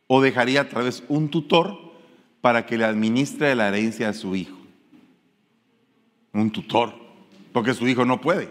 [0.07, 1.93] ¿O dejaría a través un tutor
[2.41, 4.59] para que le administre la herencia a su hijo?
[6.33, 6.95] Un tutor,
[7.53, 8.49] porque su hijo no puede.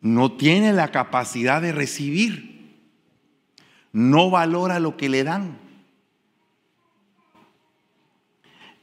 [0.00, 2.78] No tiene la capacidad de recibir.
[3.92, 5.58] No valora lo que le dan.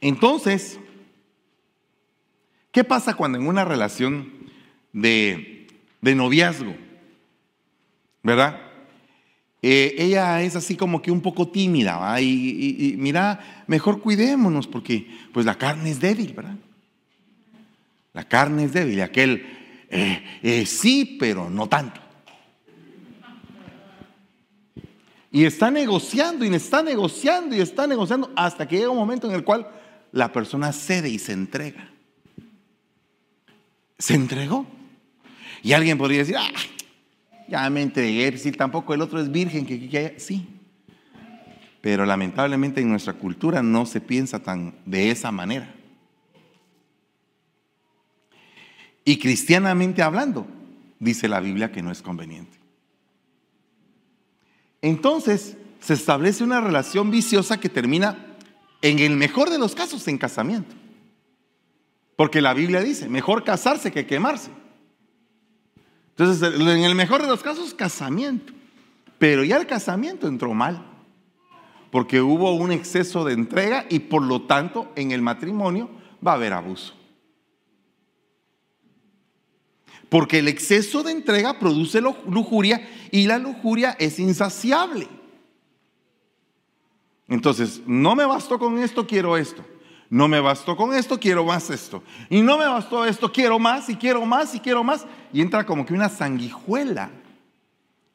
[0.00, 0.78] Entonces,
[2.70, 4.32] ¿qué pasa cuando en una relación
[4.92, 5.66] de,
[6.00, 6.76] noviazgo,
[8.22, 8.67] verdad?
[9.60, 15.44] Eh, ella es así como que un poco tímida, Y, mira, mejor cuidémonos porque pues
[15.44, 16.56] la carne es débil, ¿verdad?
[18.12, 19.44] La carne es débil, aquel
[19.90, 22.00] eh, eh, sí, pero no tanto.
[25.30, 29.34] Y está negociando y está negociando y está negociando hasta que llega un momento en
[29.34, 29.68] el cual
[30.12, 31.90] la persona cede y se entrega.
[33.98, 34.66] Se entregó.
[35.62, 36.50] Y alguien podría decir, ah,
[37.48, 40.46] ya me entregué, si tampoco el otro es virgen, que, que, sí.
[41.80, 45.74] Pero lamentablemente en nuestra cultura no se piensa tan de esa manera.
[49.04, 50.46] Y cristianamente hablando,
[50.98, 52.58] dice la Biblia que no es conveniente.
[54.82, 58.36] Entonces se establece una relación viciosa que termina,
[58.82, 60.74] en el mejor de los casos, en casamiento.
[62.16, 64.50] Porque la Biblia dice, mejor casarse que quemarse.
[66.18, 68.52] Entonces, en el mejor de los casos, casamiento.
[69.18, 70.84] Pero ya el casamiento entró mal.
[71.92, 75.88] Porque hubo un exceso de entrega y por lo tanto en el matrimonio
[76.26, 76.94] va a haber abuso.
[80.08, 85.06] Porque el exceso de entrega produce lujuria y la lujuria es insaciable.
[87.28, 89.64] Entonces, no me bastó con esto, quiero esto.
[90.10, 92.02] No me bastó con esto, quiero más esto.
[92.30, 95.06] Y no me bastó esto, quiero más y quiero más y quiero más.
[95.32, 97.10] Y entra como que una sanguijuela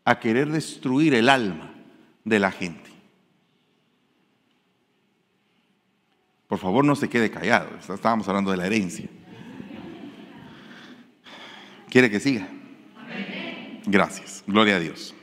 [0.03, 1.71] a querer destruir el alma
[2.23, 2.91] de la gente.
[6.47, 7.69] Por favor, no se quede callado.
[7.77, 9.07] Estábamos hablando de la herencia.
[11.89, 12.47] ¿Quiere que siga?
[13.85, 14.43] Gracias.
[14.47, 15.13] Gloria a Dios.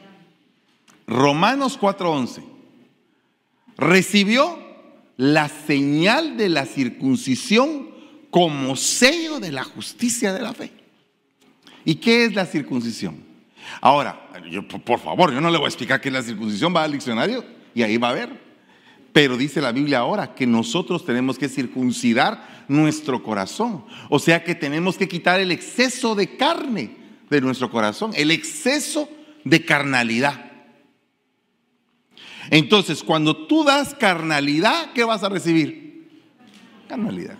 [1.07, 2.45] Romanos 4:11.
[3.77, 4.70] Recibió
[5.21, 7.91] la señal de la circuncisión
[8.31, 10.73] como sello de la justicia de la fe.
[11.85, 13.23] ¿Y qué es la circuncisión?
[13.83, 14.31] Ahora,
[14.83, 17.45] por favor, yo no le voy a explicar qué es la circuncisión, va al diccionario
[17.75, 18.31] y ahí va a ver.
[19.13, 23.85] Pero dice la Biblia ahora que nosotros tenemos que circuncidar nuestro corazón.
[24.09, 26.97] O sea que tenemos que quitar el exceso de carne
[27.29, 29.07] de nuestro corazón, el exceso
[29.45, 30.50] de carnalidad.
[32.49, 36.09] Entonces, cuando tú das carnalidad, ¿qué vas a recibir?
[36.89, 37.37] Carnalidad.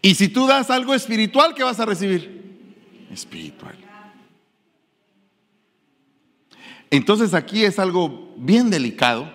[0.00, 2.56] Y si tú das algo espiritual, ¿qué vas a recibir?
[3.12, 3.76] Espiritual.
[6.90, 9.30] Entonces aquí es algo bien delicado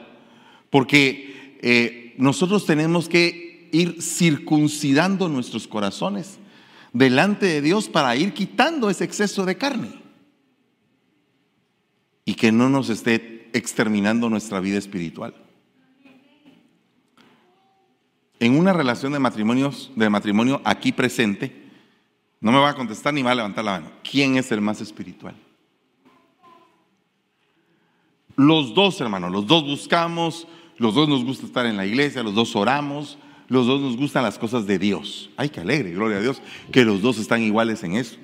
[0.69, 6.39] porque eh, nosotros tenemos que ir circuncidando nuestros corazones
[6.93, 10.01] delante de Dios para ir quitando ese exceso de carne
[12.25, 15.33] y que no nos esté exterminando nuestra vida espiritual.
[18.39, 21.69] En una relación de, matrimonios, de matrimonio aquí presente,
[22.39, 23.91] no me va a contestar ni va a levantar la mano.
[24.03, 25.35] ¿Quién es el más espiritual?
[28.35, 30.47] Los dos, hermanos, los dos buscamos
[30.81, 34.23] los dos nos gusta estar en la iglesia, los dos oramos, los dos nos gustan
[34.23, 35.29] las cosas de Dios.
[35.37, 38.17] Ay, qué alegre, gloria a Dios, que los dos están iguales en eso.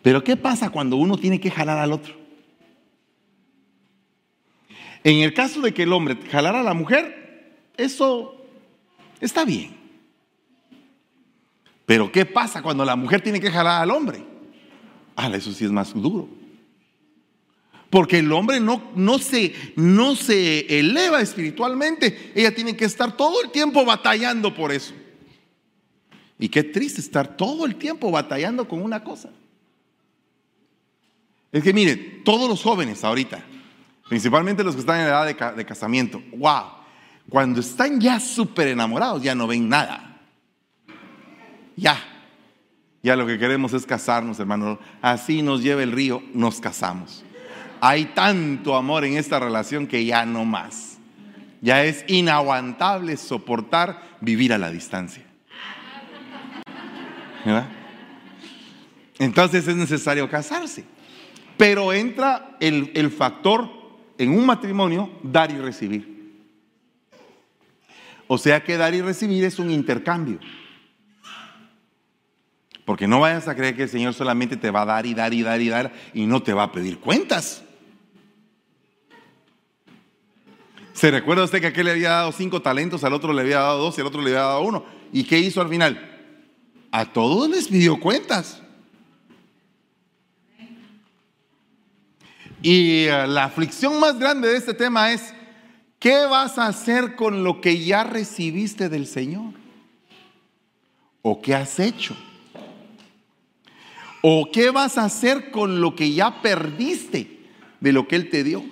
[0.00, 2.14] Pero ¿qué pasa cuando uno tiene que jalar al otro?
[5.04, 8.34] En el caso de que el hombre jalara a la mujer, eso
[9.20, 9.76] está bien.
[11.84, 14.24] Pero ¿qué pasa cuando la mujer tiene que jalar al hombre?
[15.14, 16.28] Ah, eso sí es más duro.
[17.90, 22.32] Porque el hombre no, no, se, no se eleva espiritualmente.
[22.34, 24.94] Ella tiene que estar todo el tiempo batallando por eso.
[26.38, 29.30] Y qué triste estar todo el tiempo batallando con una cosa.
[31.52, 33.46] Es que mire, todos los jóvenes ahorita,
[34.08, 36.64] principalmente los que están en edad de, casamiento, wow,
[37.28, 40.20] cuando están ya súper enamorados ya no ven nada.
[41.76, 41.98] Ya,
[43.02, 44.78] ya lo que queremos es casarnos, hermano.
[45.02, 47.24] Así nos lleva el río, nos casamos.
[47.80, 50.98] Hay tanto amor en esta relación que ya no más.
[51.60, 55.24] Ya es inaguantable soportar vivir a la distancia.
[59.18, 60.84] Entonces es necesario casarse.
[61.56, 63.83] Pero entra el, el factor
[64.18, 66.14] en un matrimonio dar y recibir.
[68.26, 70.38] O sea que dar y recibir es un intercambio.
[72.84, 75.32] Porque no vayas a creer que el Señor solamente te va a dar y dar
[75.32, 77.62] y dar y dar y no te va a pedir cuentas.
[80.92, 83.78] ¿Se recuerda usted que aquel le había dado cinco talentos, al otro le había dado
[83.78, 84.84] dos y al otro le había dado uno?
[85.12, 86.10] ¿Y qué hizo al final?
[86.92, 88.63] A todos les pidió cuentas.
[92.64, 95.34] Y eh, la aflicción más grande de este tema es,
[95.98, 99.52] ¿qué vas a hacer con lo que ya recibiste del Señor?
[101.20, 102.16] ¿O qué has hecho?
[104.22, 107.38] ¿O qué vas a hacer con lo que ya perdiste
[107.80, 108.64] de lo que Él te dio?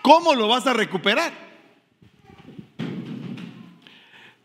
[0.00, 1.34] ¿Cómo lo vas a recuperar?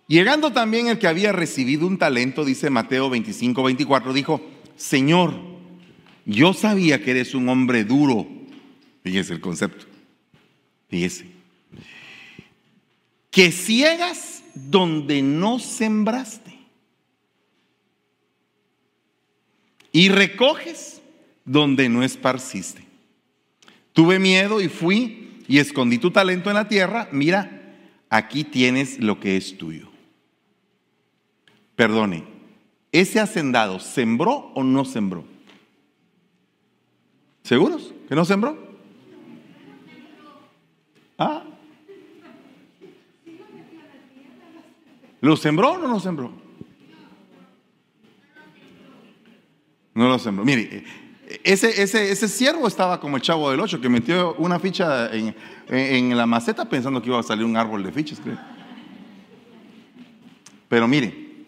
[0.09, 4.41] Llegando también el que había recibido un talento, dice Mateo 25, 24, dijo,
[4.75, 5.46] Señor,
[6.27, 8.27] yo sabía que eres un hombre duro.
[9.01, 9.85] Fíjese el concepto.
[10.89, 11.25] Fíjese.
[13.31, 16.57] que ciegas donde no sembraste
[19.91, 21.01] y recoges
[21.45, 22.83] donde no esparciste.
[23.93, 27.07] Tuve miedo y fui y escondí tu talento en la tierra.
[27.11, 27.77] Mira,
[28.09, 29.89] aquí tienes lo que es tuyo.
[31.75, 32.25] Perdone,
[32.91, 35.36] ¿ese hacendado sembró o no sembró?
[37.47, 38.57] ¿Seguros que no sembró?
[41.17, 41.43] ¿Ah?
[45.21, 46.29] ¿Lo sembró o no lo sembró?
[49.93, 50.43] No lo sembró.
[50.43, 50.83] Mire,
[51.45, 55.33] ese, ese, ese siervo estaba como el chavo del ocho que metió una ficha en,
[55.69, 58.19] en, la maceta pensando que iba a salir un árbol de fichas.
[60.67, 61.45] Pero mire,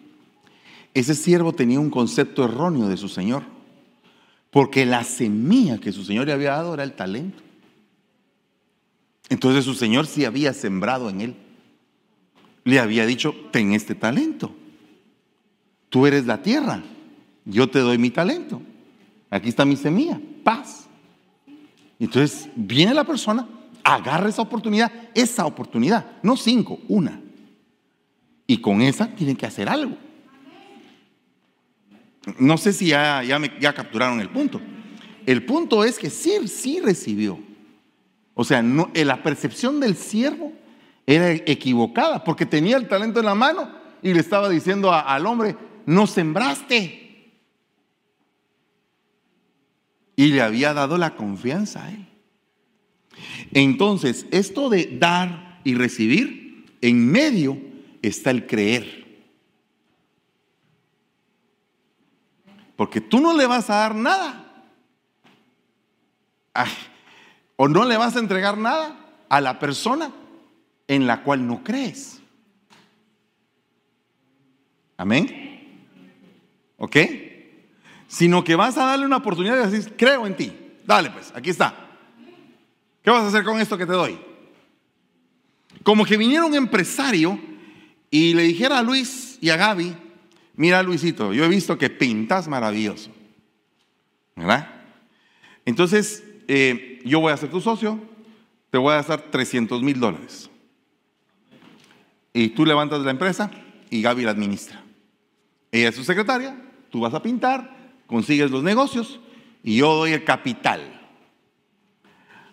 [0.94, 3.59] ese siervo tenía un concepto erróneo de su Señor,
[4.50, 7.42] porque la semilla que su Señor le había dado era el talento.
[9.28, 11.36] Entonces su Señor sí había sembrado en él.
[12.64, 14.54] Le había dicho, ten este talento.
[15.88, 16.82] Tú eres la tierra,
[17.44, 18.60] yo te doy mi talento.
[19.30, 20.88] Aquí está mi semilla, paz.
[21.98, 23.46] Entonces viene la persona,
[23.84, 27.20] agarra esa oportunidad, esa oportunidad, no cinco, una.
[28.46, 29.96] Y con esa tiene que hacer algo.
[32.38, 34.60] No sé si ya, ya, capturaron el punto.
[35.26, 37.38] El punto es que sí, sí recibió.
[38.34, 40.52] O sea, eh, la percepción del siervo
[41.06, 43.70] era equivocada porque tenía el talento en la mano
[44.02, 45.56] y le estaba diciendo al hombre,
[45.86, 47.32] no sembraste.
[50.16, 52.06] Y le había dado la confianza a él.
[53.52, 57.58] Entonces, esto de dar y recibir, en medio
[58.02, 58.99] está el creer.
[62.80, 64.42] Porque tú no le vas a dar nada.
[67.56, 68.96] o no le vas a entregar nada
[69.28, 70.10] a la persona
[70.88, 72.22] en la cual no crees.
[74.96, 75.84] Amén.
[76.78, 76.96] ¿Ok?
[78.08, 80.80] Sino que vas a darle una oportunidad de decir, creo en ti.
[80.86, 81.74] Dale pues, aquí está.
[83.02, 84.18] ¿Qué vas a hacer con esto que te doy?
[85.82, 87.38] Como que viniera un empresario
[88.10, 89.94] y le dijera a Luis y a Gaby,
[90.60, 93.10] mira Luisito, yo he visto que pintas maravilloso.
[94.36, 94.68] ¿Verdad?
[95.64, 97.98] Entonces, eh, yo voy a ser tu socio,
[98.68, 100.50] te voy a dar 300 mil dólares.
[102.34, 103.50] Y tú levantas la empresa
[103.88, 104.84] y Gaby la administra.
[105.72, 106.54] Ella es su secretaria,
[106.90, 109.18] tú vas a pintar, consigues los negocios
[109.62, 111.00] y yo doy el capital.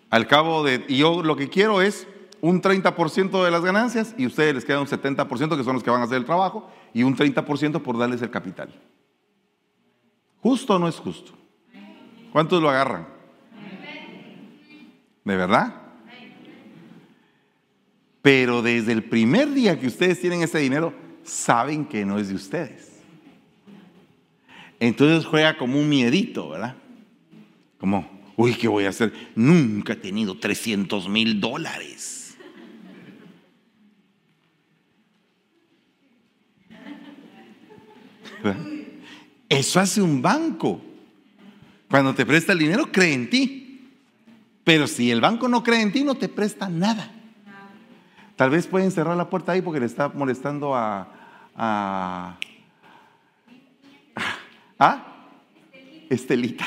[0.10, 2.08] Al cabo de, y yo lo que quiero es
[2.42, 5.84] un 30% de las ganancias y a ustedes les queda un 70% que son los
[5.84, 8.70] que van a hacer el trabajo y un 30% por darles el capital.
[10.42, 11.34] ¿Justo o no es justo?
[12.32, 13.08] ¿Cuántos lo agarran?
[15.24, 15.74] ¿De verdad?
[18.22, 22.36] Pero desde el primer día que ustedes tienen ese dinero, saben que no es de
[22.36, 23.02] ustedes.
[24.80, 26.76] Entonces juega como un miedito, ¿verdad?
[27.80, 29.14] Como, uy, ¿qué voy a hacer?
[29.36, 32.17] Nunca he tenido 300 mil dólares.
[39.50, 40.82] Eso hace un banco.
[41.90, 43.92] Cuando te presta el dinero, cree en ti.
[44.64, 47.12] Pero si el banco no cree en ti, no te presta nada.
[48.36, 51.08] Tal vez pueden cerrar la puerta ahí porque le está molestando a...
[51.56, 52.38] a,
[54.78, 55.04] ¿Ah?
[56.10, 56.66] Estelita.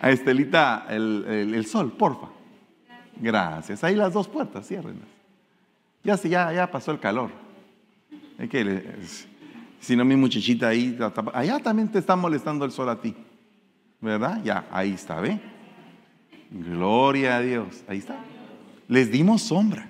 [0.00, 2.28] A Estelita el, sol, porfa.
[3.20, 3.82] Gracias.
[3.84, 5.08] Ahí las dos puertas, ciérrenlas.
[6.04, 7.30] Ya, ya, ya pasó el calor.
[8.50, 8.94] Que,
[9.86, 10.98] si no, mi muchachita ahí,
[11.32, 13.14] allá también te está molestando el sol a ti.
[14.00, 14.42] ¿Verdad?
[14.42, 15.40] Ya, ahí está, ¿ve?
[16.50, 17.84] Gloria a Dios.
[17.86, 18.18] Ahí está.
[18.88, 19.88] Les dimos sombra.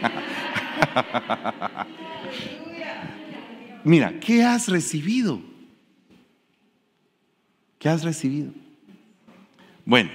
[3.84, 5.40] Mira, ¿qué has recibido?
[7.80, 8.52] ¿Qué has recibido?
[9.84, 10.10] Bueno,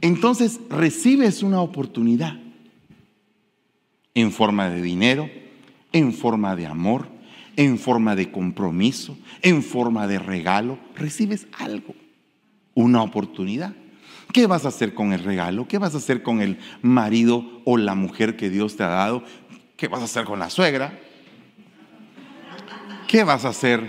[0.00, 2.38] entonces recibes una oportunidad
[4.14, 5.28] en forma de dinero,
[5.92, 7.15] en forma de amor,
[7.56, 11.94] en forma de compromiso, en forma de regalo, recibes algo,
[12.74, 13.74] una oportunidad.
[14.32, 15.66] ¿Qué vas a hacer con el regalo?
[15.66, 19.24] ¿Qué vas a hacer con el marido o la mujer que Dios te ha dado?
[19.76, 20.98] ¿Qué vas a hacer con la suegra?
[23.08, 23.80] ¿Qué vas a hacer?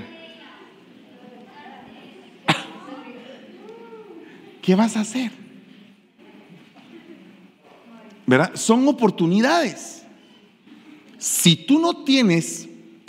[4.62, 5.32] ¿Qué vas a hacer?
[8.26, 8.56] ¿Verdad?
[8.56, 10.04] Son oportunidades.
[11.18, 12.67] Si tú no tienes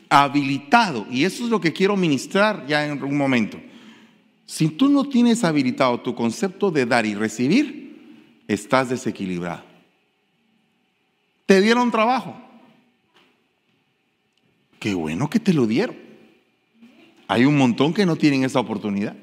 [0.08, 3.60] habilitado, y eso es lo que quiero ministrar ya en un momento.
[4.46, 9.62] Si tú no tienes habilitado tu concepto de dar y recibir, estás desequilibrado.
[11.44, 12.36] Te dieron trabajo.
[14.80, 15.96] Qué bueno que te lo dieron.
[17.26, 19.16] Hay un montón que no tienen esa oportunidad.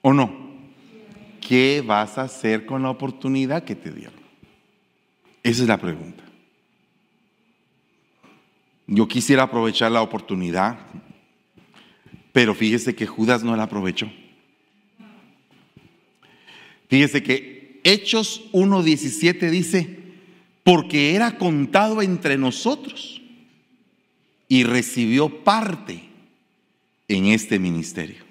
[0.00, 0.32] ¿O no?
[1.40, 4.20] ¿Qué vas a hacer con la oportunidad que te dieron?
[5.42, 6.21] Esa es la pregunta.
[8.94, 10.78] Yo quisiera aprovechar la oportunidad,
[12.30, 14.12] pero fíjese que Judas no la aprovechó.
[16.90, 19.98] Fíjese que Hechos 1.17 dice,
[20.62, 23.22] porque era contado entre nosotros
[24.46, 26.02] y recibió parte
[27.08, 28.22] en este ministerio.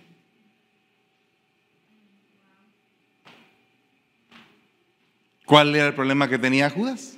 [5.43, 7.17] ¿Cuál era el problema que tenía Judas?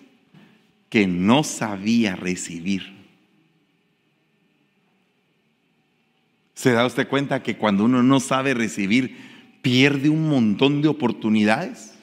[0.90, 3.03] Que no sabía recibir.
[6.54, 9.18] ¿Se da usted cuenta que cuando uno no sabe recibir,
[9.62, 11.94] pierde un montón de oportunidades?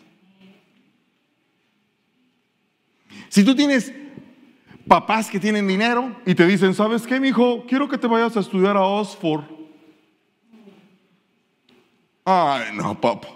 [3.28, 3.92] Si tú tienes
[4.88, 7.64] papás que tienen dinero y te dicen, ¿sabes qué, mi hijo?
[7.68, 9.44] Quiero que te vayas a estudiar a Oxford.
[12.24, 13.28] Ay, no, papá.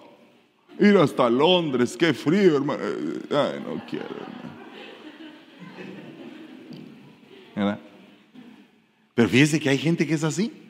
[0.80, 2.82] Ir hasta Londres, qué frío, hermano.
[3.30, 4.08] Ay, no quiero,
[7.54, 7.78] hermano.
[9.14, 10.63] Pero fíjese que hay gente que es así.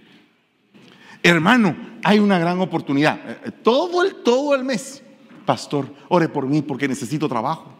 [1.27, 3.19] Hermano, hay una gran oportunidad.
[3.27, 5.03] Eh, eh, todo el, todo el mes.
[5.47, 7.73] Pastor, ore por mí porque necesito trabajo.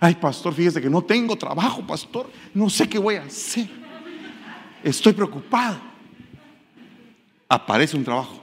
[0.00, 2.28] Ay, pastor, fíjese que no tengo trabajo, pastor.
[2.52, 3.68] No sé qué voy a hacer.
[4.82, 5.78] Estoy preocupado.
[7.48, 8.42] Aparece un trabajo.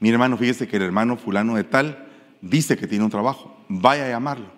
[0.00, 2.08] Mi hermano, fíjese que el hermano fulano de tal
[2.40, 3.54] dice que tiene un trabajo.
[3.68, 4.50] Vaya a llamarlo.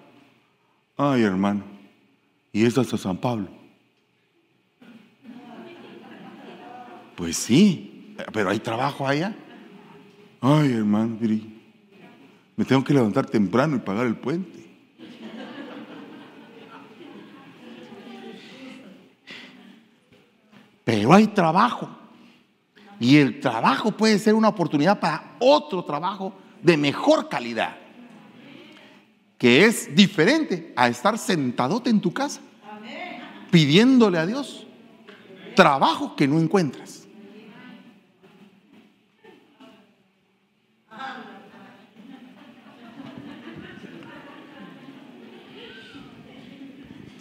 [0.97, 1.65] Ay, hermano.
[2.53, 3.49] Y es hasta San Pablo.
[7.17, 7.96] Pues sí,
[8.33, 9.35] pero hay trabajo allá.
[10.41, 11.19] Ay, hermano,
[12.57, 14.65] me tengo que levantar temprano y pagar el puente.
[20.85, 21.91] Pero hay trabajo.
[23.01, 27.77] Y el trabajo puede ser una oportunidad para otro trabajo de mejor calidad.
[29.37, 32.41] Que es diferente a estar sentadote en tu casa
[33.51, 34.67] pidiéndole a Dios
[35.55, 36.96] trabajo que no encuentras.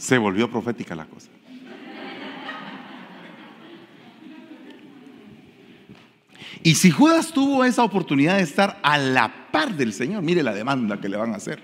[0.06, 1.30] Se volvió profética la cosa.
[6.62, 10.54] Y si Judas tuvo esa oportunidad de estar a la par del Señor, mire la
[10.54, 11.64] demanda que le van a hacer.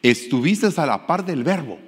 [0.00, 1.80] Estuviste a la par del verbo,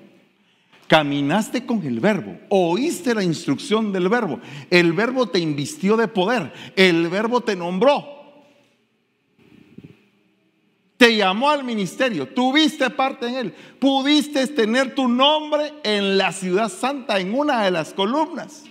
[0.88, 6.52] caminaste con el verbo, oíste la instrucción del verbo, el verbo te invistió de poder,
[6.74, 8.19] el verbo te nombró,
[11.00, 16.68] te llamó al ministerio, tuviste parte en él, pudiste tener tu nombre en la ciudad
[16.68, 18.64] santa, en una de las columnas.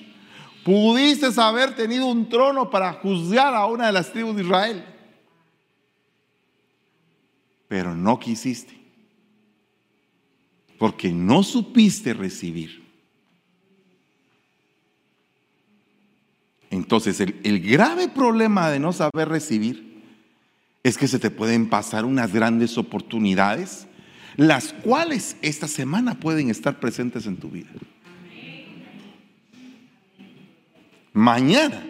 [0.64, 4.86] Pudiste haber tenido un trono para juzgar a una de las tribus de Israel.
[7.68, 8.80] Pero no quisiste.
[10.78, 12.88] Porque no supiste recibir.
[16.70, 19.89] Entonces, el, el, grave problema de no saber recibir
[20.84, 23.88] es que se te pueden pasar unas grandes oportunidades,
[24.36, 27.70] las cuales esta semana pueden estar presentes en tu vida.
[31.20, 31.84] mañana,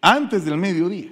[0.00, 1.10] antes del mediodía.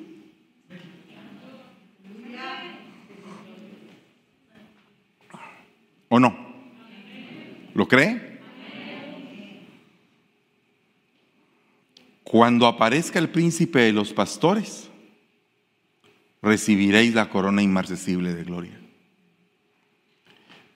[6.09, 6.37] ¿O no?
[7.75, 8.41] ¿Lo cree?
[12.23, 14.91] Cuando aparezca el príncipe de los pastores,
[16.43, 18.81] recibiréis la corona inmarcesible de gloria.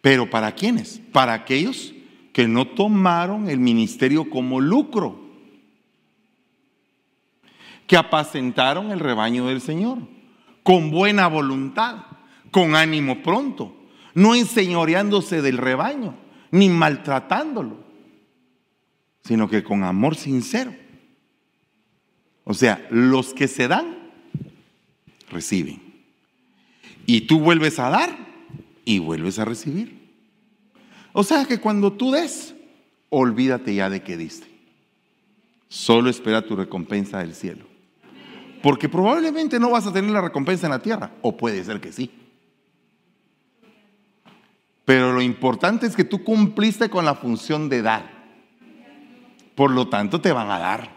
[0.00, 1.00] Pero ¿para quiénes?
[1.12, 1.92] Para aquellos
[2.32, 5.26] que no tomaron el ministerio como lucro
[7.86, 9.98] que apacentaron el rebaño del Señor,
[10.62, 12.04] con buena voluntad,
[12.50, 13.76] con ánimo pronto,
[14.14, 16.14] no enseñoreándose del rebaño,
[16.50, 17.78] ni maltratándolo,
[19.22, 20.74] sino que con amor sincero.
[22.44, 23.95] O sea, los que se dan,
[25.30, 25.80] reciben.
[27.06, 28.16] Y tú vuelves a dar
[28.84, 30.06] y vuelves a recibir.
[31.12, 32.54] O sea que cuando tú des,
[33.08, 34.46] olvídate ya de que diste.
[35.68, 37.64] Solo espera tu recompensa del cielo.
[38.62, 41.92] Porque probablemente no vas a tener la recompensa en la tierra, o puede ser que
[41.92, 42.10] sí.
[44.84, 48.10] Pero lo importante es que tú cumpliste con la función de dar.
[49.54, 50.90] Por lo tanto, te van a dar.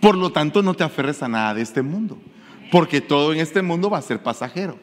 [0.00, 2.18] Por lo tanto, no te aferres a nada de este mundo.
[2.72, 4.78] Porque todo en este mundo va a ser pasajero.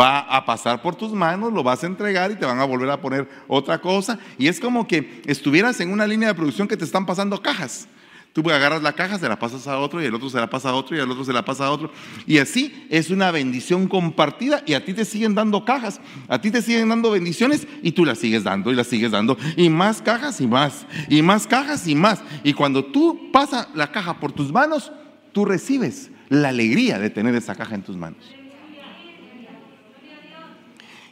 [0.00, 2.88] va a pasar por tus manos, lo vas a entregar y te van a volver
[2.88, 4.16] a poner otra cosa.
[4.38, 7.88] Y es como que estuvieras en una línea de producción que te están pasando cajas.
[8.32, 10.68] Tú agarras la caja, se la pasas a otro y el otro se la pasa
[10.68, 11.90] a otro y el otro se la pasa a otro.
[12.28, 16.52] Y así es una bendición compartida y a ti te siguen dando cajas, a ti
[16.52, 19.36] te siguen dando bendiciones y tú las sigues dando y las sigues dando.
[19.56, 22.22] Y más cajas y más, y más cajas y más.
[22.44, 24.92] Y cuando tú pasas la caja por tus manos,
[25.32, 28.24] tú recibes la alegría de tener esa caja en tus manos.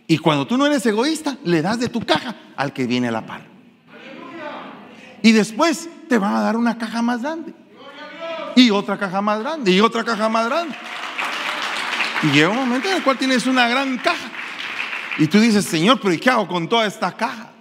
[0.07, 3.13] Y cuando tú no eres egoísta, le das de tu caja al que viene a
[3.13, 3.43] la par.
[5.23, 7.55] Y después te van a dar una caja más grande.
[8.57, 9.71] Y otra caja más grande.
[9.71, 10.77] Y otra caja más grande.
[12.23, 14.31] Y llega un momento en el cual tienes una gran caja.
[15.19, 17.53] Y tú dices, Señor, pero ¿y qué hago con toda esta caja?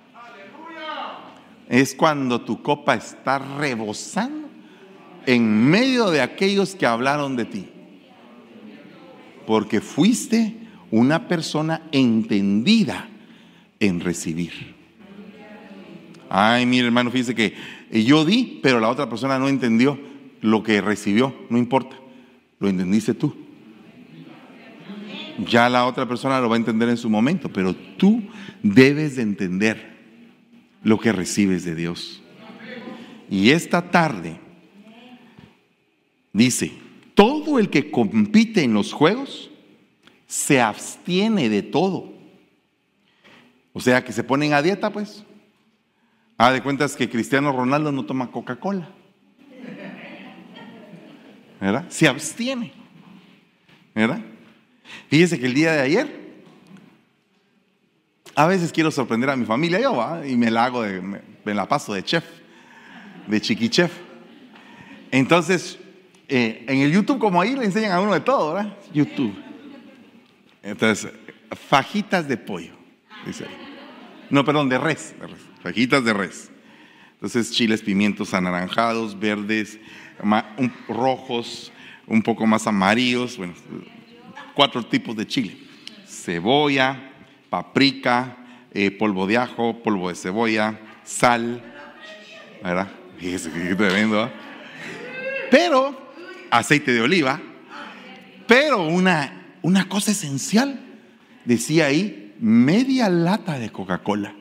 [1.69, 4.42] Es cuando tu copa está rebosando
[5.25, 7.69] en medio de aquellos que hablaron de ti.
[9.45, 10.57] Porque fuiste
[10.91, 13.09] una persona entendida
[13.79, 14.75] en recibir.
[16.29, 17.53] Ay, mire hermano, fíjese que
[18.05, 19.99] yo di, pero la otra persona no entendió
[20.41, 21.95] lo que recibió, no importa,
[22.59, 23.35] lo entendiste tú.
[25.47, 28.23] Ya la otra persona lo va a entender en su momento, pero tú
[28.61, 29.97] debes de entender
[30.83, 32.21] lo que recibes de Dios.
[33.29, 34.42] Y esta tarde
[36.33, 36.73] dice,
[37.13, 39.49] todo el que compite en los juegos
[40.27, 42.11] se abstiene de todo.
[43.71, 45.23] O sea, que se ponen a dieta, pues.
[46.37, 48.89] Ah, de cuentas que Cristiano Ronaldo no toma Coca-Cola.
[51.61, 51.85] ¿Verdad?
[51.89, 52.73] Se abstiene.
[53.95, 54.21] ¿Verdad?
[55.09, 56.23] Fíjese que el día de ayer,
[58.35, 61.67] a veces quiero sorprender a mi familia, yo y me la hago, de, me, la
[61.67, 62.25] paso de chef,
[63.27, 63.91] de chiqui chef.
[65.11, 65.79] Entonces,
[66.35, 68.77] eh, en el YouTube, como ahí le enseñan a uno de todo, ¿verdad?
[68.93, 69.35] YouTube.
[70.61, 71.11] Entonces,
[71.69, 72.73] fajitas de pollo,
[73.25, 73.45] dice
[74.29, 76.51] No, perdón, de res, de res fajitas de res.
[77.13, 79.79] Entonces, chiles, pimientos anaranjados, verdes,
[80.89, 81.71] rojos,
[82.05, 83.53] un poco más amarillos, bueno,
[84.53, 85.57] cuatro tipos de chile.
[86.05, 87.11] Cebolla,
[87.49, 88.37] paprika,
[88.73, 91.63] eh, polvo de ajo, polvo de cebolla, sal,
[92.61, 92.91] ¿verdad?
[93.17, 94.29] Fíjese que tremendo.
[95.49, 96.02] Pero,
[96.57, 97.41] aceite de oliva,
[98.47, 100.79] pero una, una cosa esencial,
[101.45, 104.35] decía ahí, media lata de Coca-Cola.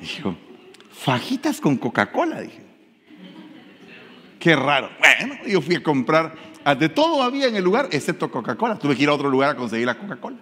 [0.00, 0.36] Dijo,
[0.90, 2.62] fajitas con Coca-Cola, dije.
[4.38, 4.90] Qué raro.
[4.98, 6.34] Bueno, yo fui a comprar,
[6.64, 8.78] ah, de todo había en el lugar, excepto Coca-Cola.
[8.78, 10.36] Tuve que ir a otro lugar a conseguir la Coca-Cola.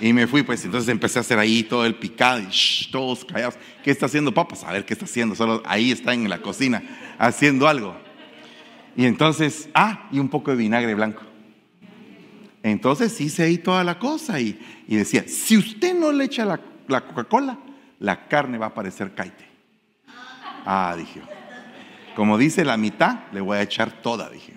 [0.00, 3.54] Y me fui, pues entonces empecé a hacer ahí todo el picado y todos callados.
[3.82, 4.64] ¿Qué está haciendo papas?
[4.64, 5.36] A ver qué está haciendo.
[5.36, 6.82] Solo ahí está en la cocina
[7.18, 7.96] haciendo algo.
[8.96, 11.22] Y entonces, ah, y un poco de vinagre blanco.
[12.62, 17.58] Entonces hice ahí toda la cosa y, decía, si usted no le echa la Coca-Cola,
[17.98, 19.46] la carne va a parecer caite.
[20.64, 21.20] Ah, dije.
[22.16, 24.54] Como dice la mitad, le voy a echar toda, dije.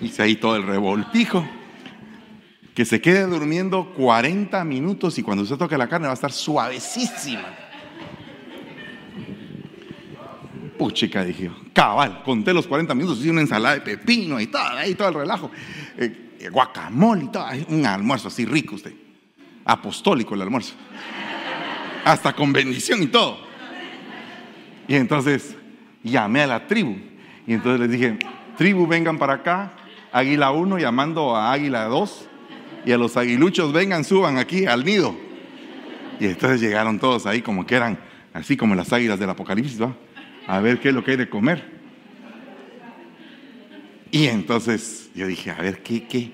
[0.00, 1.46] Hice ahí todo el revoltijo.
[2.74, 6.32] Que se quede durmiendo 40 minutos y cuando usted toque la carne va a estar
[6.32, 7.64] suavecísima.
[10.92, 14.94] chica, dije, cabal, conté los 40 minutos, hice una ensalada de pepino y todo, ahí
[14.94, 15.50] todo el relajo,
[15.96, 18.92] eh, eh, guacamole y todo, un almuerzo así rico usted,
[19.64, 20.74] apostólico el almuerzo,
[22.04, 23.38] hasta con bendición y todo.
[24.86, 25.56] Y entonces
[26.02, 26.96] llamé a la tribu.
[27.46, 28.18] Y entonces les dije,
[28.58, 29.72] tribu vengan para acá,
[30.12, 32.28] águila 1 llamando a águila 2
[32.84, 35.16] y a los aguiluchos vengan, suban aquí al nido.
[36.20, 37.98] Y entonces llegaron todos ahí como que eran
[38.32, 39.96] así como las águilas del Apocalipsis, ¿no?
[40.46, 41.72] a ver qué es lo que hay de comer.
[44.10, 46.32] Y entonces yo dije, a ver, ¿qué, qué?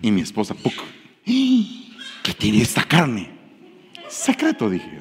[0.00, 0.84] Y mi esposa, poco,
[1.24, 3.30] ¿qué tiene esta carne?
[4.08, 4.98] Secreto, dije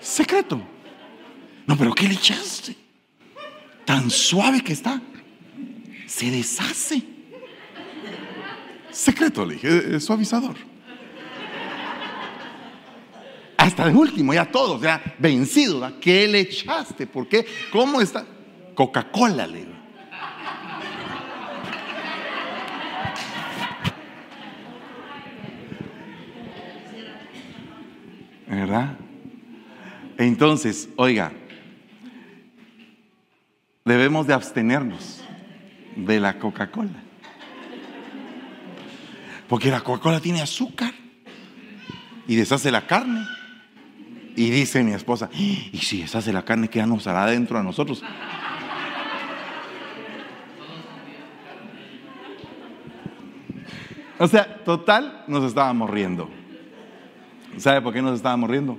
[0.00, 0.60] Secreto.
[1.66, 2.76] No, pero ¿qué le echaste?
[3.84, 5.00] Tan suave que está.
[6.10, 7.02] Se deshace.
[8.90, 10.56] Secreto, le dije, es suavizador
[13.60, 15.92] hasta el último, ya todos, ya vencidos.
[16.00, 17.06] ¿Qué le echaste?
[17.06, 17.46] ¿Por qué?
[17.70, 18.26] ¿Cómo está?
[18.74, 19.70] Coca-Cola, le digo.
[28.48, 28.96] ¿Verdad?
[30.18, 31.30] Entonces, oiga,
[33.84, 35.22] debemos de abstenernos
[36.06, 37.02] de la Coca-Cola.
[39.48, 40.92] Porque la Coca-Cola tiene azúcar
[42.26, 43.26] y deshace la carne.
[44.36, 48.02] Y dice mi esposa, y si deshace la carne, ¿qué nos hará dentro a nosotros?
[54.20, 56.28] O sea, total, nos estábamos riendo.
[57.56, 58.78] ¿Sabe por qué nos estábamos riendo?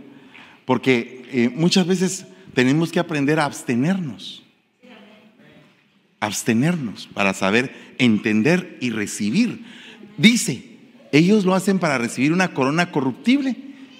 [0.65, 4.40] Porque eh, muchas veces tenemos que aprender a abstenernos.
[6.21, 9.65] Abstenernos para saber entender y recibir.
[10.17, 10.71] Dice,
[11.11, 13.57] ellos lo hacen para recibir una corona corruptible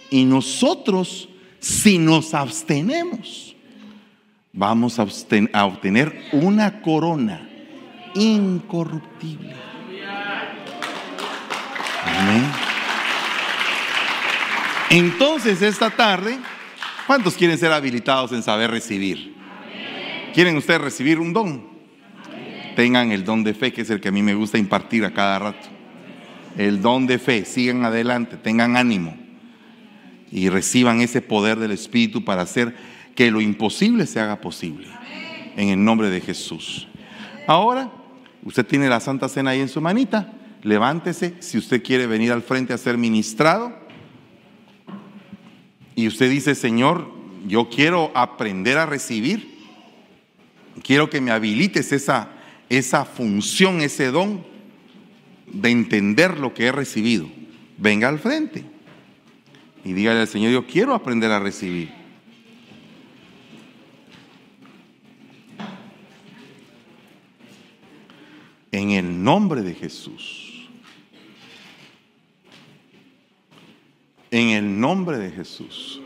[0.09, 3.55] y nosotros, si nos abstenemos,
[4.53, 5.03] vamos a,
[5.65, 7.49] obtener una corona
[8.13, 9.55] incorruptible.
[12.05, 12.43] Amén.
[14.89, 16.37] Entonces, esta tarde,
[17.07, 19.33] ¿cuántos quieren ser habilitados en saber recibir?
[20.33, 21.70] ¿Quieren ustedes recibir un don?
[22.75, 25.13] Tengan el don de fe, que es el que a mí me gusta impartir a
[25.13, 25.67] cada rato.
[26.57, 29.15] El don de fe, sigan adelante, tengan ánimo
[30.31, 32.75] y reciban ese poder del Espíritu para hacer
[33.15, 34.87] que lo imposible se haga posible.
[35.57, 36.87] En el nombre de Jesús.
[37.47, 37.91] Ahora,
[38.43, 40.31] usted tiene la Santa Cena ahí en su manita.
[40.63, 43.81] Levántese si usted quiere venir al frente a ser ministrado
[45.95, 47.11] y usted dice, Señor,
[47.47, 49.57] yo quiero aprender a recibir,
[50.83, 52.29] quiero que me habilites esa,
[52.71, 54.45] esa función, ese don
[55.45, 57.29] de entender lo que he recibido,
[57.77, 58.63] venga al frente
[59.83, 61.91] y dígale al Señor, yo quiero aprender a recibir.
[68.71, 70.69] En el nombre de Jesús.
[74.31, 76.00] En el nombre de Jesús.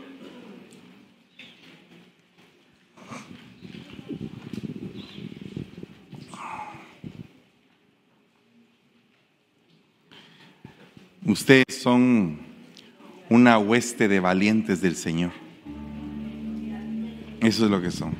[11.26, 12.38] Ustedes son
[13.28, 15.32] una hueste de valientes del Señor.
[17.40, 18.14] Eso es lo que son.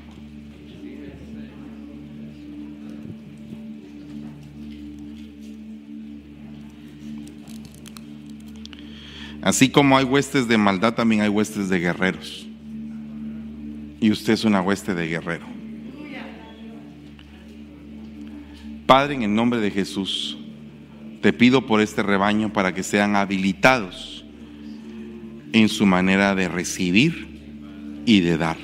[9.41, 12.49] Así como hay huestes de maldad, también hay huestes de guerreros.
[14.01, 15.47] Y usted es una hueste de guerrero.
[18.85, 20.36] Padre, en el nombre de Jesús,
[21.21, 24.25] te pido por este rebaño para que sean habilitados
[25.53, 27.27] en su manera de recibir
[28.05, 28.57] y de dar.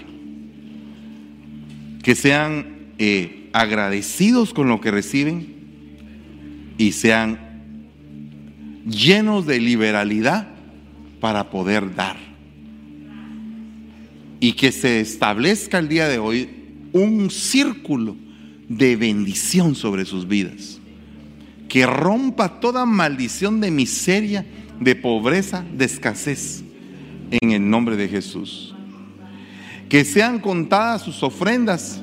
[2.03, 2.67] Que sean
[2.99, 5.55] eh, agradecidos con lo que reciben
[6.79, 7.39] y sean
[8.87, 10.49] llenos de liberalidad
[11.21, 12.17] para poder dar.
[14.41, 16.49] Y que se establezca el día de hoy
[16.93, 18.17] un círculo
[18.69, 20.82] de bendición sobre sus vidas.
[21.73, 24.45] Que rompa toda maldición de miseria,
[24.79, 26.63] de pobreza, de escasez.
[27.31, 28.75] En el nombre de Jesús.
[29.89, 32.03] Que sean contadas sus ofrendas,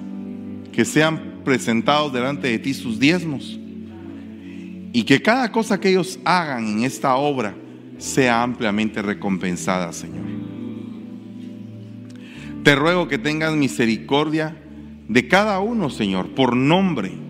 [0.72, 3.60] que sean presentados delante de ti sus diezmos.
[4.92, 7.56] Y que cada cosa que ellos hagan en esta obra,
[8.00, 10.26] sea ampliamente recompensada, Señor.
[12.64, 14.58] Te ruego que tengas misericordia
[15.08, 17.29] de cada uno, Señor, por nombre.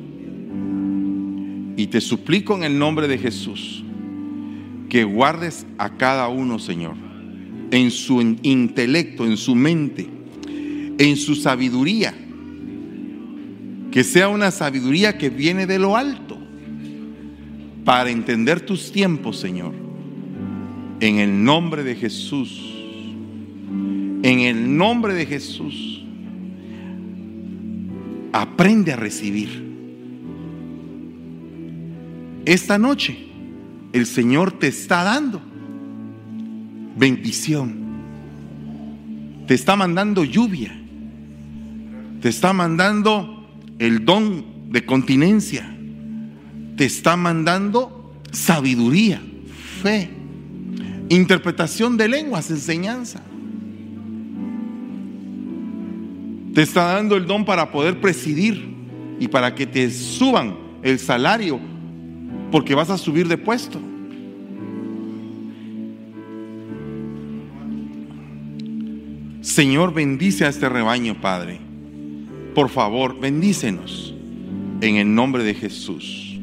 [1.80, 3.84] Y te suplico en el nombre de Jesús
[4.90, 6.96] que guardes a cada uno, Señor,
[7.72, 10.10] en su intelecto, en su mente,
[10.98, 12.14] en su sabiduría.
[13.92, 16.38] Que sea una sabiduría que viene de lo alto
[17.86, 19.90] para entender tus tiempos, Señor
[21.00, 22.62] en el nombre de Jesús.
[24.22, 26.04] En el nombre de Jesús.
[28.34, 29.69] Aprende a recibir.
[32.50, 33.16] Esta noche
[33.94, 35.40] el Señor te está dando
[36.98, 37.76] bendición.
[39.46, 40.76] Te está mandando lluvia.
[42.20, 43.48] Te está mandando
[43.78, 45.70] el don de continencia.
[46.76, 49.22] Te está mandando sabiduría,
[49.84, 50.10] fe
[51.10, 53.22] Interpretación de lenguas, enseñanza.
[56.56, 58.74] Te está dando el don para poder presidir
[59.20, 61.78] y para que te suban el salario
[62.52, 63.80] porque vas a subir de puesto.
[69.42, 71.60] Señor, bendice a este rebaño, Padre.
[72.54, 74.14] Por favor, bendícenos
[74.82, 76.40] en el nombre de Jesús.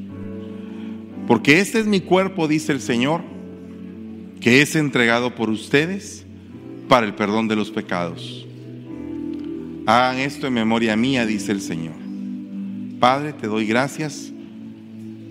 [1.27, 3.23] Porque este es mi cuerpo, dice el Señor
[4.41, 6.25] que es entregado por ustedes
[6.89, 8.47] para el perdón de los pecados.
[9.87, 11.95] Hagan esto en memoria mía, dice el Señor.
[13.01, 14.33] Padre, te doy gracias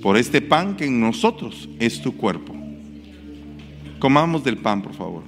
[0.06, 2.56] por este pan que en nosotros es tu cuerpo.
[3.98, 5.24] Comamos del pan, por favor.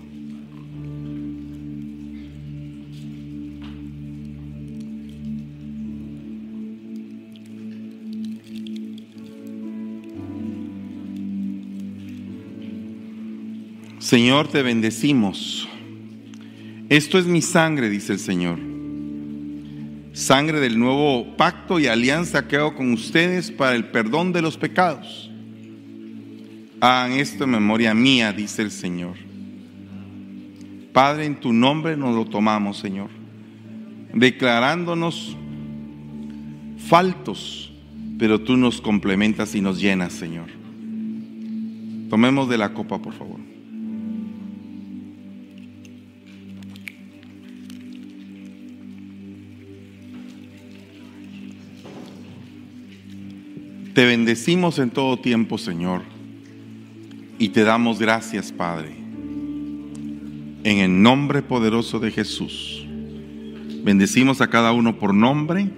[13.98, 15.68] Señor, te bendecimos.
[16.88, 18.77] Esto es mi sangre, dice el Señor.
[20.18, 24.58] Sangre del nuevo pacto y alianza que hago con ustedes para el perdón de los
[24.58, 25.30] pecados.
[26.82, 29.16] Hagan esto en memoria mía, dice el Señor.
[30.92, 33.12] Padre, en tu nombre nos lo tomamos, Señor,
[34.12, 35.38] declarándonos
[36.88, 37.72] faltos,
[38.18, 40.48] pero tú nos complementas y nos llenas, Señor.
[42.10, 43.47] Tomemos de la copa, por favor.
[53.98, 56.04] Te bendecimos en todo tiempo, Señor,
[57.40, 58.92] y te damos gracias, Padre,
[60.64, 62.86] en el nombre poderoso de Jesús.
[63.84, 65.72] Bendecimos a cada uno por nombre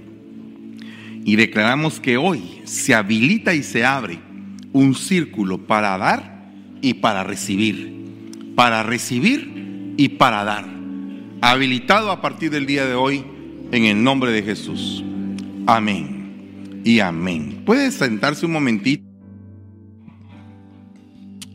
[1.23, 4.19] y declaramos que hoy se habilita y se abre
[4.73, 6.51] un círculo para dar
[6.81, 8.03] y para recibir,
[8.53, 10.65] para recibir y para dar.
[11.39, 13.23] Habilitado a partir del día de hoy
[13.71, 15.05] en el nombre de Jesús.
[15.65, 16.18] Amén
[16.83, 17.63] y amén.
[17.65, 19.03] Puede sentarse un momentito.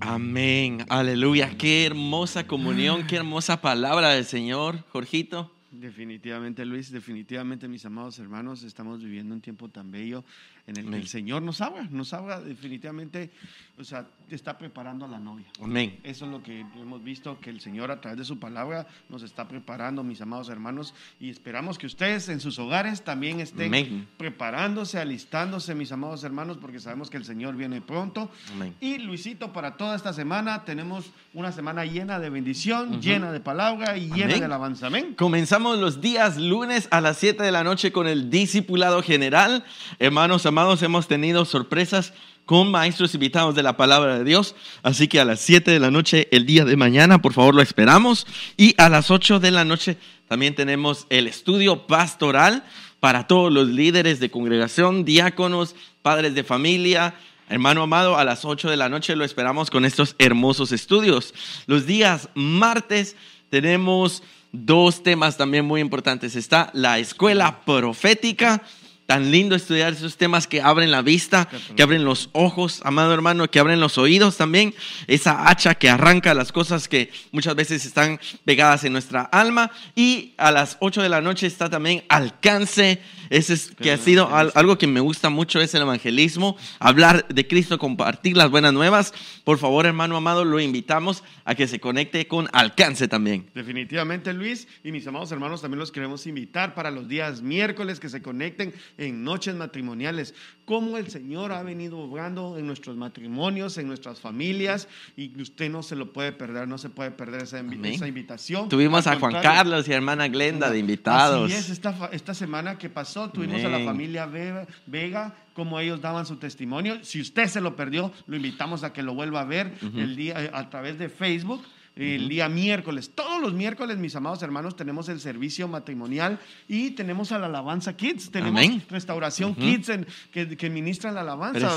[0.00, 1.56] Amén, aleluya.
[1.56, 5.50] Qué hermosa comunión, qué hermosa palabra del Señor, Jorgito.
[5.70, 10.24] Definitivamente, Luis, definitivamente, mis amados hermanos, estamos viviendo un tiempo tan bello
[10.66, 13.30] en el que el Señor nos habla, nos habla definitivamente,
[13.76, 15.46] o sea, está preparando a la novia.
[15.60, 15.98] Amén.
[16.04, 19.22] Eso es lo que hemos visto, que el Señor a través de su palabra nos
[19.22, 24.98] está preparando, mis amados hermanos, y esperamos que ustedes en sus hogares también estén preparándose,
[24.98, 28.30] alistándose, mis amados hermanos, porque sabemos que el Señor viene pronto.
[28.52, 28.74] Amén.
[28.80, 33.96] Y Luisito, para toda esta semana tenemos una semana llena de bendición, llena de palabra
[33.96, 34.86] y llena de alabanza.
[34.86, 35.14] Amén.
[35.16, 39.64] Comenzamos los días lunes a las 7 de la noche con el discipulado general.
[39.98, 42.12] Hermanos, amados, hemos tenido sorpresas
[42.44, 44.54] con maestros invitados de la palabra de Dios.
[44.82, 47.62] Así que a las 7 de la noche el día de mañana, por favor, lo
[47.62, 48.26] esperamos.
[48.56, 49.96] Y a las 8 de la noche
[50.28, 52.64] también tenemos el estudio pastoral
[53.00, 57.14] para todos los líderes de congregación, diáconos, padres de familia.
[57.48, 61.34] Hermano amado, a las 8 de la noche lo esperamos con estos hermosos estudios.
[61.66, 63.16] Los días martes
[63.50, 64.22] tenemos
[64.52, 66.36] dos temas también muy importantes.
[66.36, 68.62] Está la escuela profética
[69.06, 73.50] Tan lindo estudiar esos temas que abren la vista, que abren los ojos, amado hermano,
[73.50, 74.74] que abren los oídos también.
[75.06, 79.70] Esa hacha que arranca las cosas que muchas veces están pegadas en nuestra alma.
[79.94, 83.02] Y a las 8 de la noche está también alcance.
[83.30, 86.56] Ese es que ha sido algo que me gusta mucho, es el evangelismo.
[86.78, 89.12] Hablar de Cristo, compartir las buenas nuevas.
[89.44, 93.46] Por favor, hermano amado, lo invitamos a que se conecte con alcance también.
[93.54, 94.66] Definitivamente, Luis.
[94.82, 98.74] Y mis amados hermanos, también los queremos invitar para los días miércoles que se conecten
[98.98, 100.34] en noches matrimoniales,
[100.64, 105.82] cómo el Señor ha venido obrando en nuestros matrimonios, en nuestras familias, y usted no
[105.82, 108.68] se lo puede perder, no se puede perder esa, invitación.
[108.68, 111.50] Tuvimos a Juan Carlos y a hermana Glenda de invitados.
[111.50, 116.26] Así es, esta, esta semana que pasó, tuvimos a la familia Vega, como ellos daban
[116.26, 117.02] su testimonio.
[117.02, 120.50] Si usted se lo perdió, lo invitamos a que lo vuelva a ver el día,
[120.52, 121.64] a través de Facebook
[121.96, 123.12] el día miércoles.
[123.14, 127.96] Todos los miércoles, mis amados hermanos, tenemos el servicio matrimonial y tenemos a la alabanza
[127.96, 128.30] Kids.
[128.30, 129.90] Tenemos restauración Kids
[130.32, 131.76] que, que, ministran la alabanza.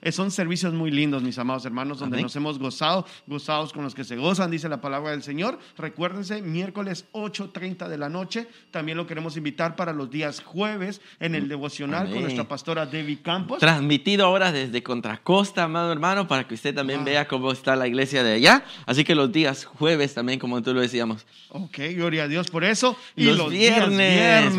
[0.00, 3.94] Eh, son servicios muy lindos, mis amados hermanos, donde nos hemos gozado, gozados con los
[3.94, 5.58] que se gozan, dice la palabra del Señor.
[5.78, 8.48] Recuérdense, miércoles 8.30 de la noche.
[8.70, 13.22] También lo queremos invitar para los días jueves en el devocional con nuestra pastora Debbie
[13.22, 13.60] Campos.
[13.60, 18.24] Transmitido ahora desde Contracosta, amado hermano, para que usted también vea cómo está la iglesia
[18.24, 18.64] de allá.
[18.86, 21.26] Así que los días jueves también, como tú lo decíamos.
[21.48, 22.96] Ok, gloria a Dios por eso.
[23.14, 24.54] Y los, viernes,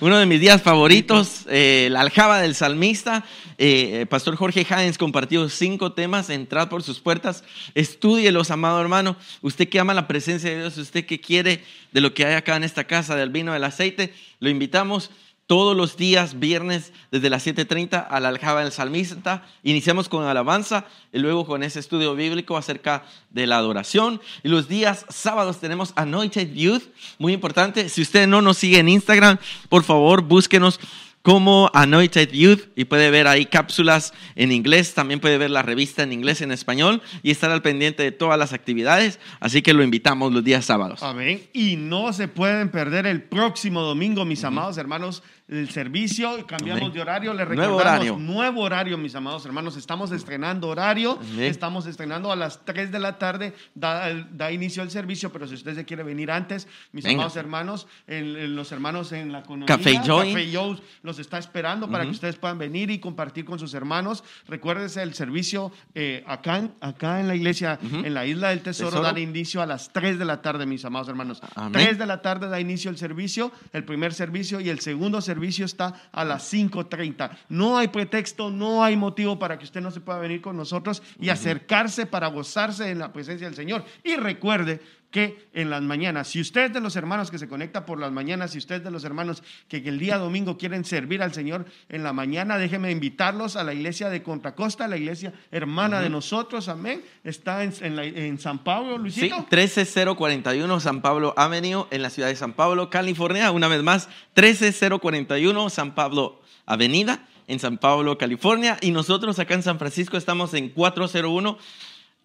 [0.00, 3.24] uno de mis días favoritos, eh, la aljaba del salmista.
[3.58, 6.30] Eh, Pastor Jorge Jaens compartió cinco temas.
[6.30, 7.44] Entrad por sus puertas,
[7.74, 9.16] estúdielos, amado hermano.
[9.42, 12.56] Usted que ama la presencia de Dios, usted que quiere de lo que hay acá
[12.56, 15.10] en esta casa, del vino, del aceite, lo invitamos
[15.50, 19.44] todos los días, viernes, desde las 7.30 a la aljaba del salmista.
[19.64, 24.20] Iniciamos con alabanza y luego con ese estudio bíblico acerca de la adoración.
[24.44, 26.84] Y los días sábados tenemos Anointed Youth,
[27.18, 27.88] muy importante.
[27.88, 29.38] Si usted no nos sigue en Instagram,
[29.68, 30.78] por favor, búsquenos
[31.22, 36.02] como Anointed Youth y puede ver ahí cápsulas en inglés, también puede ver la revista
[36.02, 39.82] en inglés, en español y estar al pendiente de todas las actividades, así que lo
[39.82, 41.02] invitamos los días sábados.
[41.02, 41.42] Amén.
[41.52, 46.92] Y no se pueden perder el próximo domingo, mis amados hermanos, el servicio, cambiamos Amén.
[46.94, 48.16] de horario, le Nuevo recordamos horario.
[48.18, 49.76] nuevo horario, mis amados hermanos.
[49.76, 51.44] Estamos estrenando horario, Amén.
[51.44, 55.54] estamos estrenando a las 3 de la tarde, da, da inicio el servicio, pero si
[55.54, 57.16] usted se quiere venir antes, mis Venga.
[57.24, 60.28] amados hermanos, en- en los hermanos en la economía, Café Joy.
[60.32, 64.22] Café Joe los está esperando para que ustedes puedan venir y compartir con sus hermanos.
[64.46, 69.12] Recuérdese el servicio eh, acá, acá en la iglesia, en la isla del tesoro, Tesoro.
[69.12, 71.40] da inicio a las 3 de la tarde, mis amados hermanos.
[71.56, 71.72] Amén.
[71.72, 75.39] 3 de la tarde da inicio el servicio, el primer servicio y el segundo servicio
[75.64, 77.30] está a las 5.30.
[77.48, 81.02] No hay pretexto, no hay motivo para que usted no se pueda venir con nosotros
[81.18, 83.84] y acercarse para gozarse en la presencia del Señor.
[84.04, 84.80] Y recuerde
[85.10, 88.12] que en las mañanas, si usted es de los hermanos que se conecta por las
[88.12, 91.66] mañanas, si usted es de los hermanos que el día domingo quieren servir al Señor
[91.88, 96.68] en la mañana, déjeme invitarlos a la iglesia de Contracosta, la iglesia hermana de nosotros,
[96.68, 97.02] amén.
[97.24, 99.46] Está en, en la- en San Pablo, Sí, Luisito.
[99.50, 103.50] 13041 San Pablo Avenue en la ciudad de San Pablo, California.
[103.50, 108.78] Una vez más, 13041 San Pablo Avenida en San Pablo, California.
[108.80, 111.58] Y nosotros acá en San Francisco estamos en 401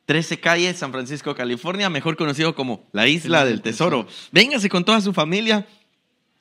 [0.06, 4.08] 13 Calle, San Francisco, California, mejor conocido como la Isla del Tesoro.
[4.32, 5.68] Véngase con toda su familia.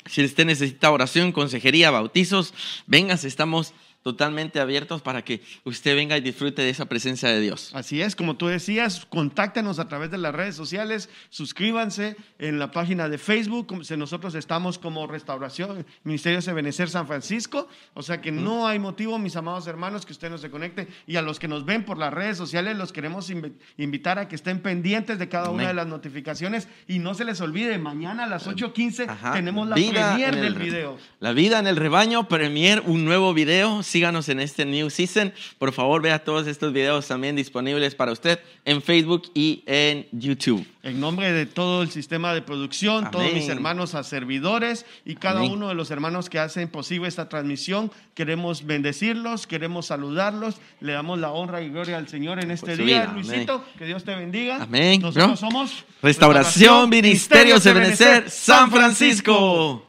[0.07, 2.53] Si usted necesita oración, consejería, bautizos,
[2.87, 3.73] véngase, estamos
[4.05, 7.71] totalmente abiertos para que usted venga y disfrute de esa presencia de Dios.
[7.75, 12.71] Así es, como tú decías, contáctenos a través de las redes sociales, suscríbanse en la
[12.71, 18.31] página de Facebook, nosotros estamos como Restauración, Ministerio de Benecer San Francisco, o sea que
[18.31, 21.49] no hay motivo, mis amados hermanos, que usted no se conecte y a los que
[21.49, 25.29] nos ven por las redes sociales los queremos invi- invitar a que estén pendientes de
[25.31, 29.33] cada una de las notificaciones y no se les olvide, mañana a las 8.15 Ajá.
[29.33, 30.99] tenemos la Vida premier del video.
[31.21, 33.83] La vida en el rebaño, premier, un nuevo video.
[33.95, 35.33] Síganos en este new season.
[35.57, 40.67] Por favor, vea todos estos videos también disponibles para usted en Facebook y en YouTube.
[40.83, 43.37] En nombre de todo el sistema de producción, todos Amén.
[43.37, 45.53] mis hermanos a servidores y cada Amén.
[45.53, 51.21] uno de los hermanos que hacen posible esta transmisión, queremos bendecirlos, queremos saludarlos, le damos
[51.21, 53.07] la honra y gloria al Señor en este su día.
[53.07, 53.13] vida.
[53.15, 54.61] Luisito, que Dios te bendiga.
[54.61, 55.03] Amén.
[55.03, 55.51] Nosotros Bro.
[55.51, 59.87] somos Restauración, Ministerios de Benecer, San Francisco.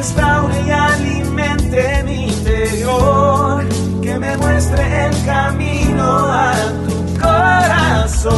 [0.00, 3.62] Restaure y alimente mi interior,
[4.00, 6.54] que me muestre el camino a
[6.88, 8.30] tu corazón,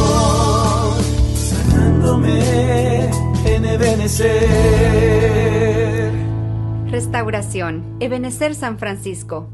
[1.37, 3.09] sanándome
[3.45, 4.41] en Ebenecer.
[6.91, 7.95] Restauración.
[8.01, 9.47] Ebenecer San Francisco.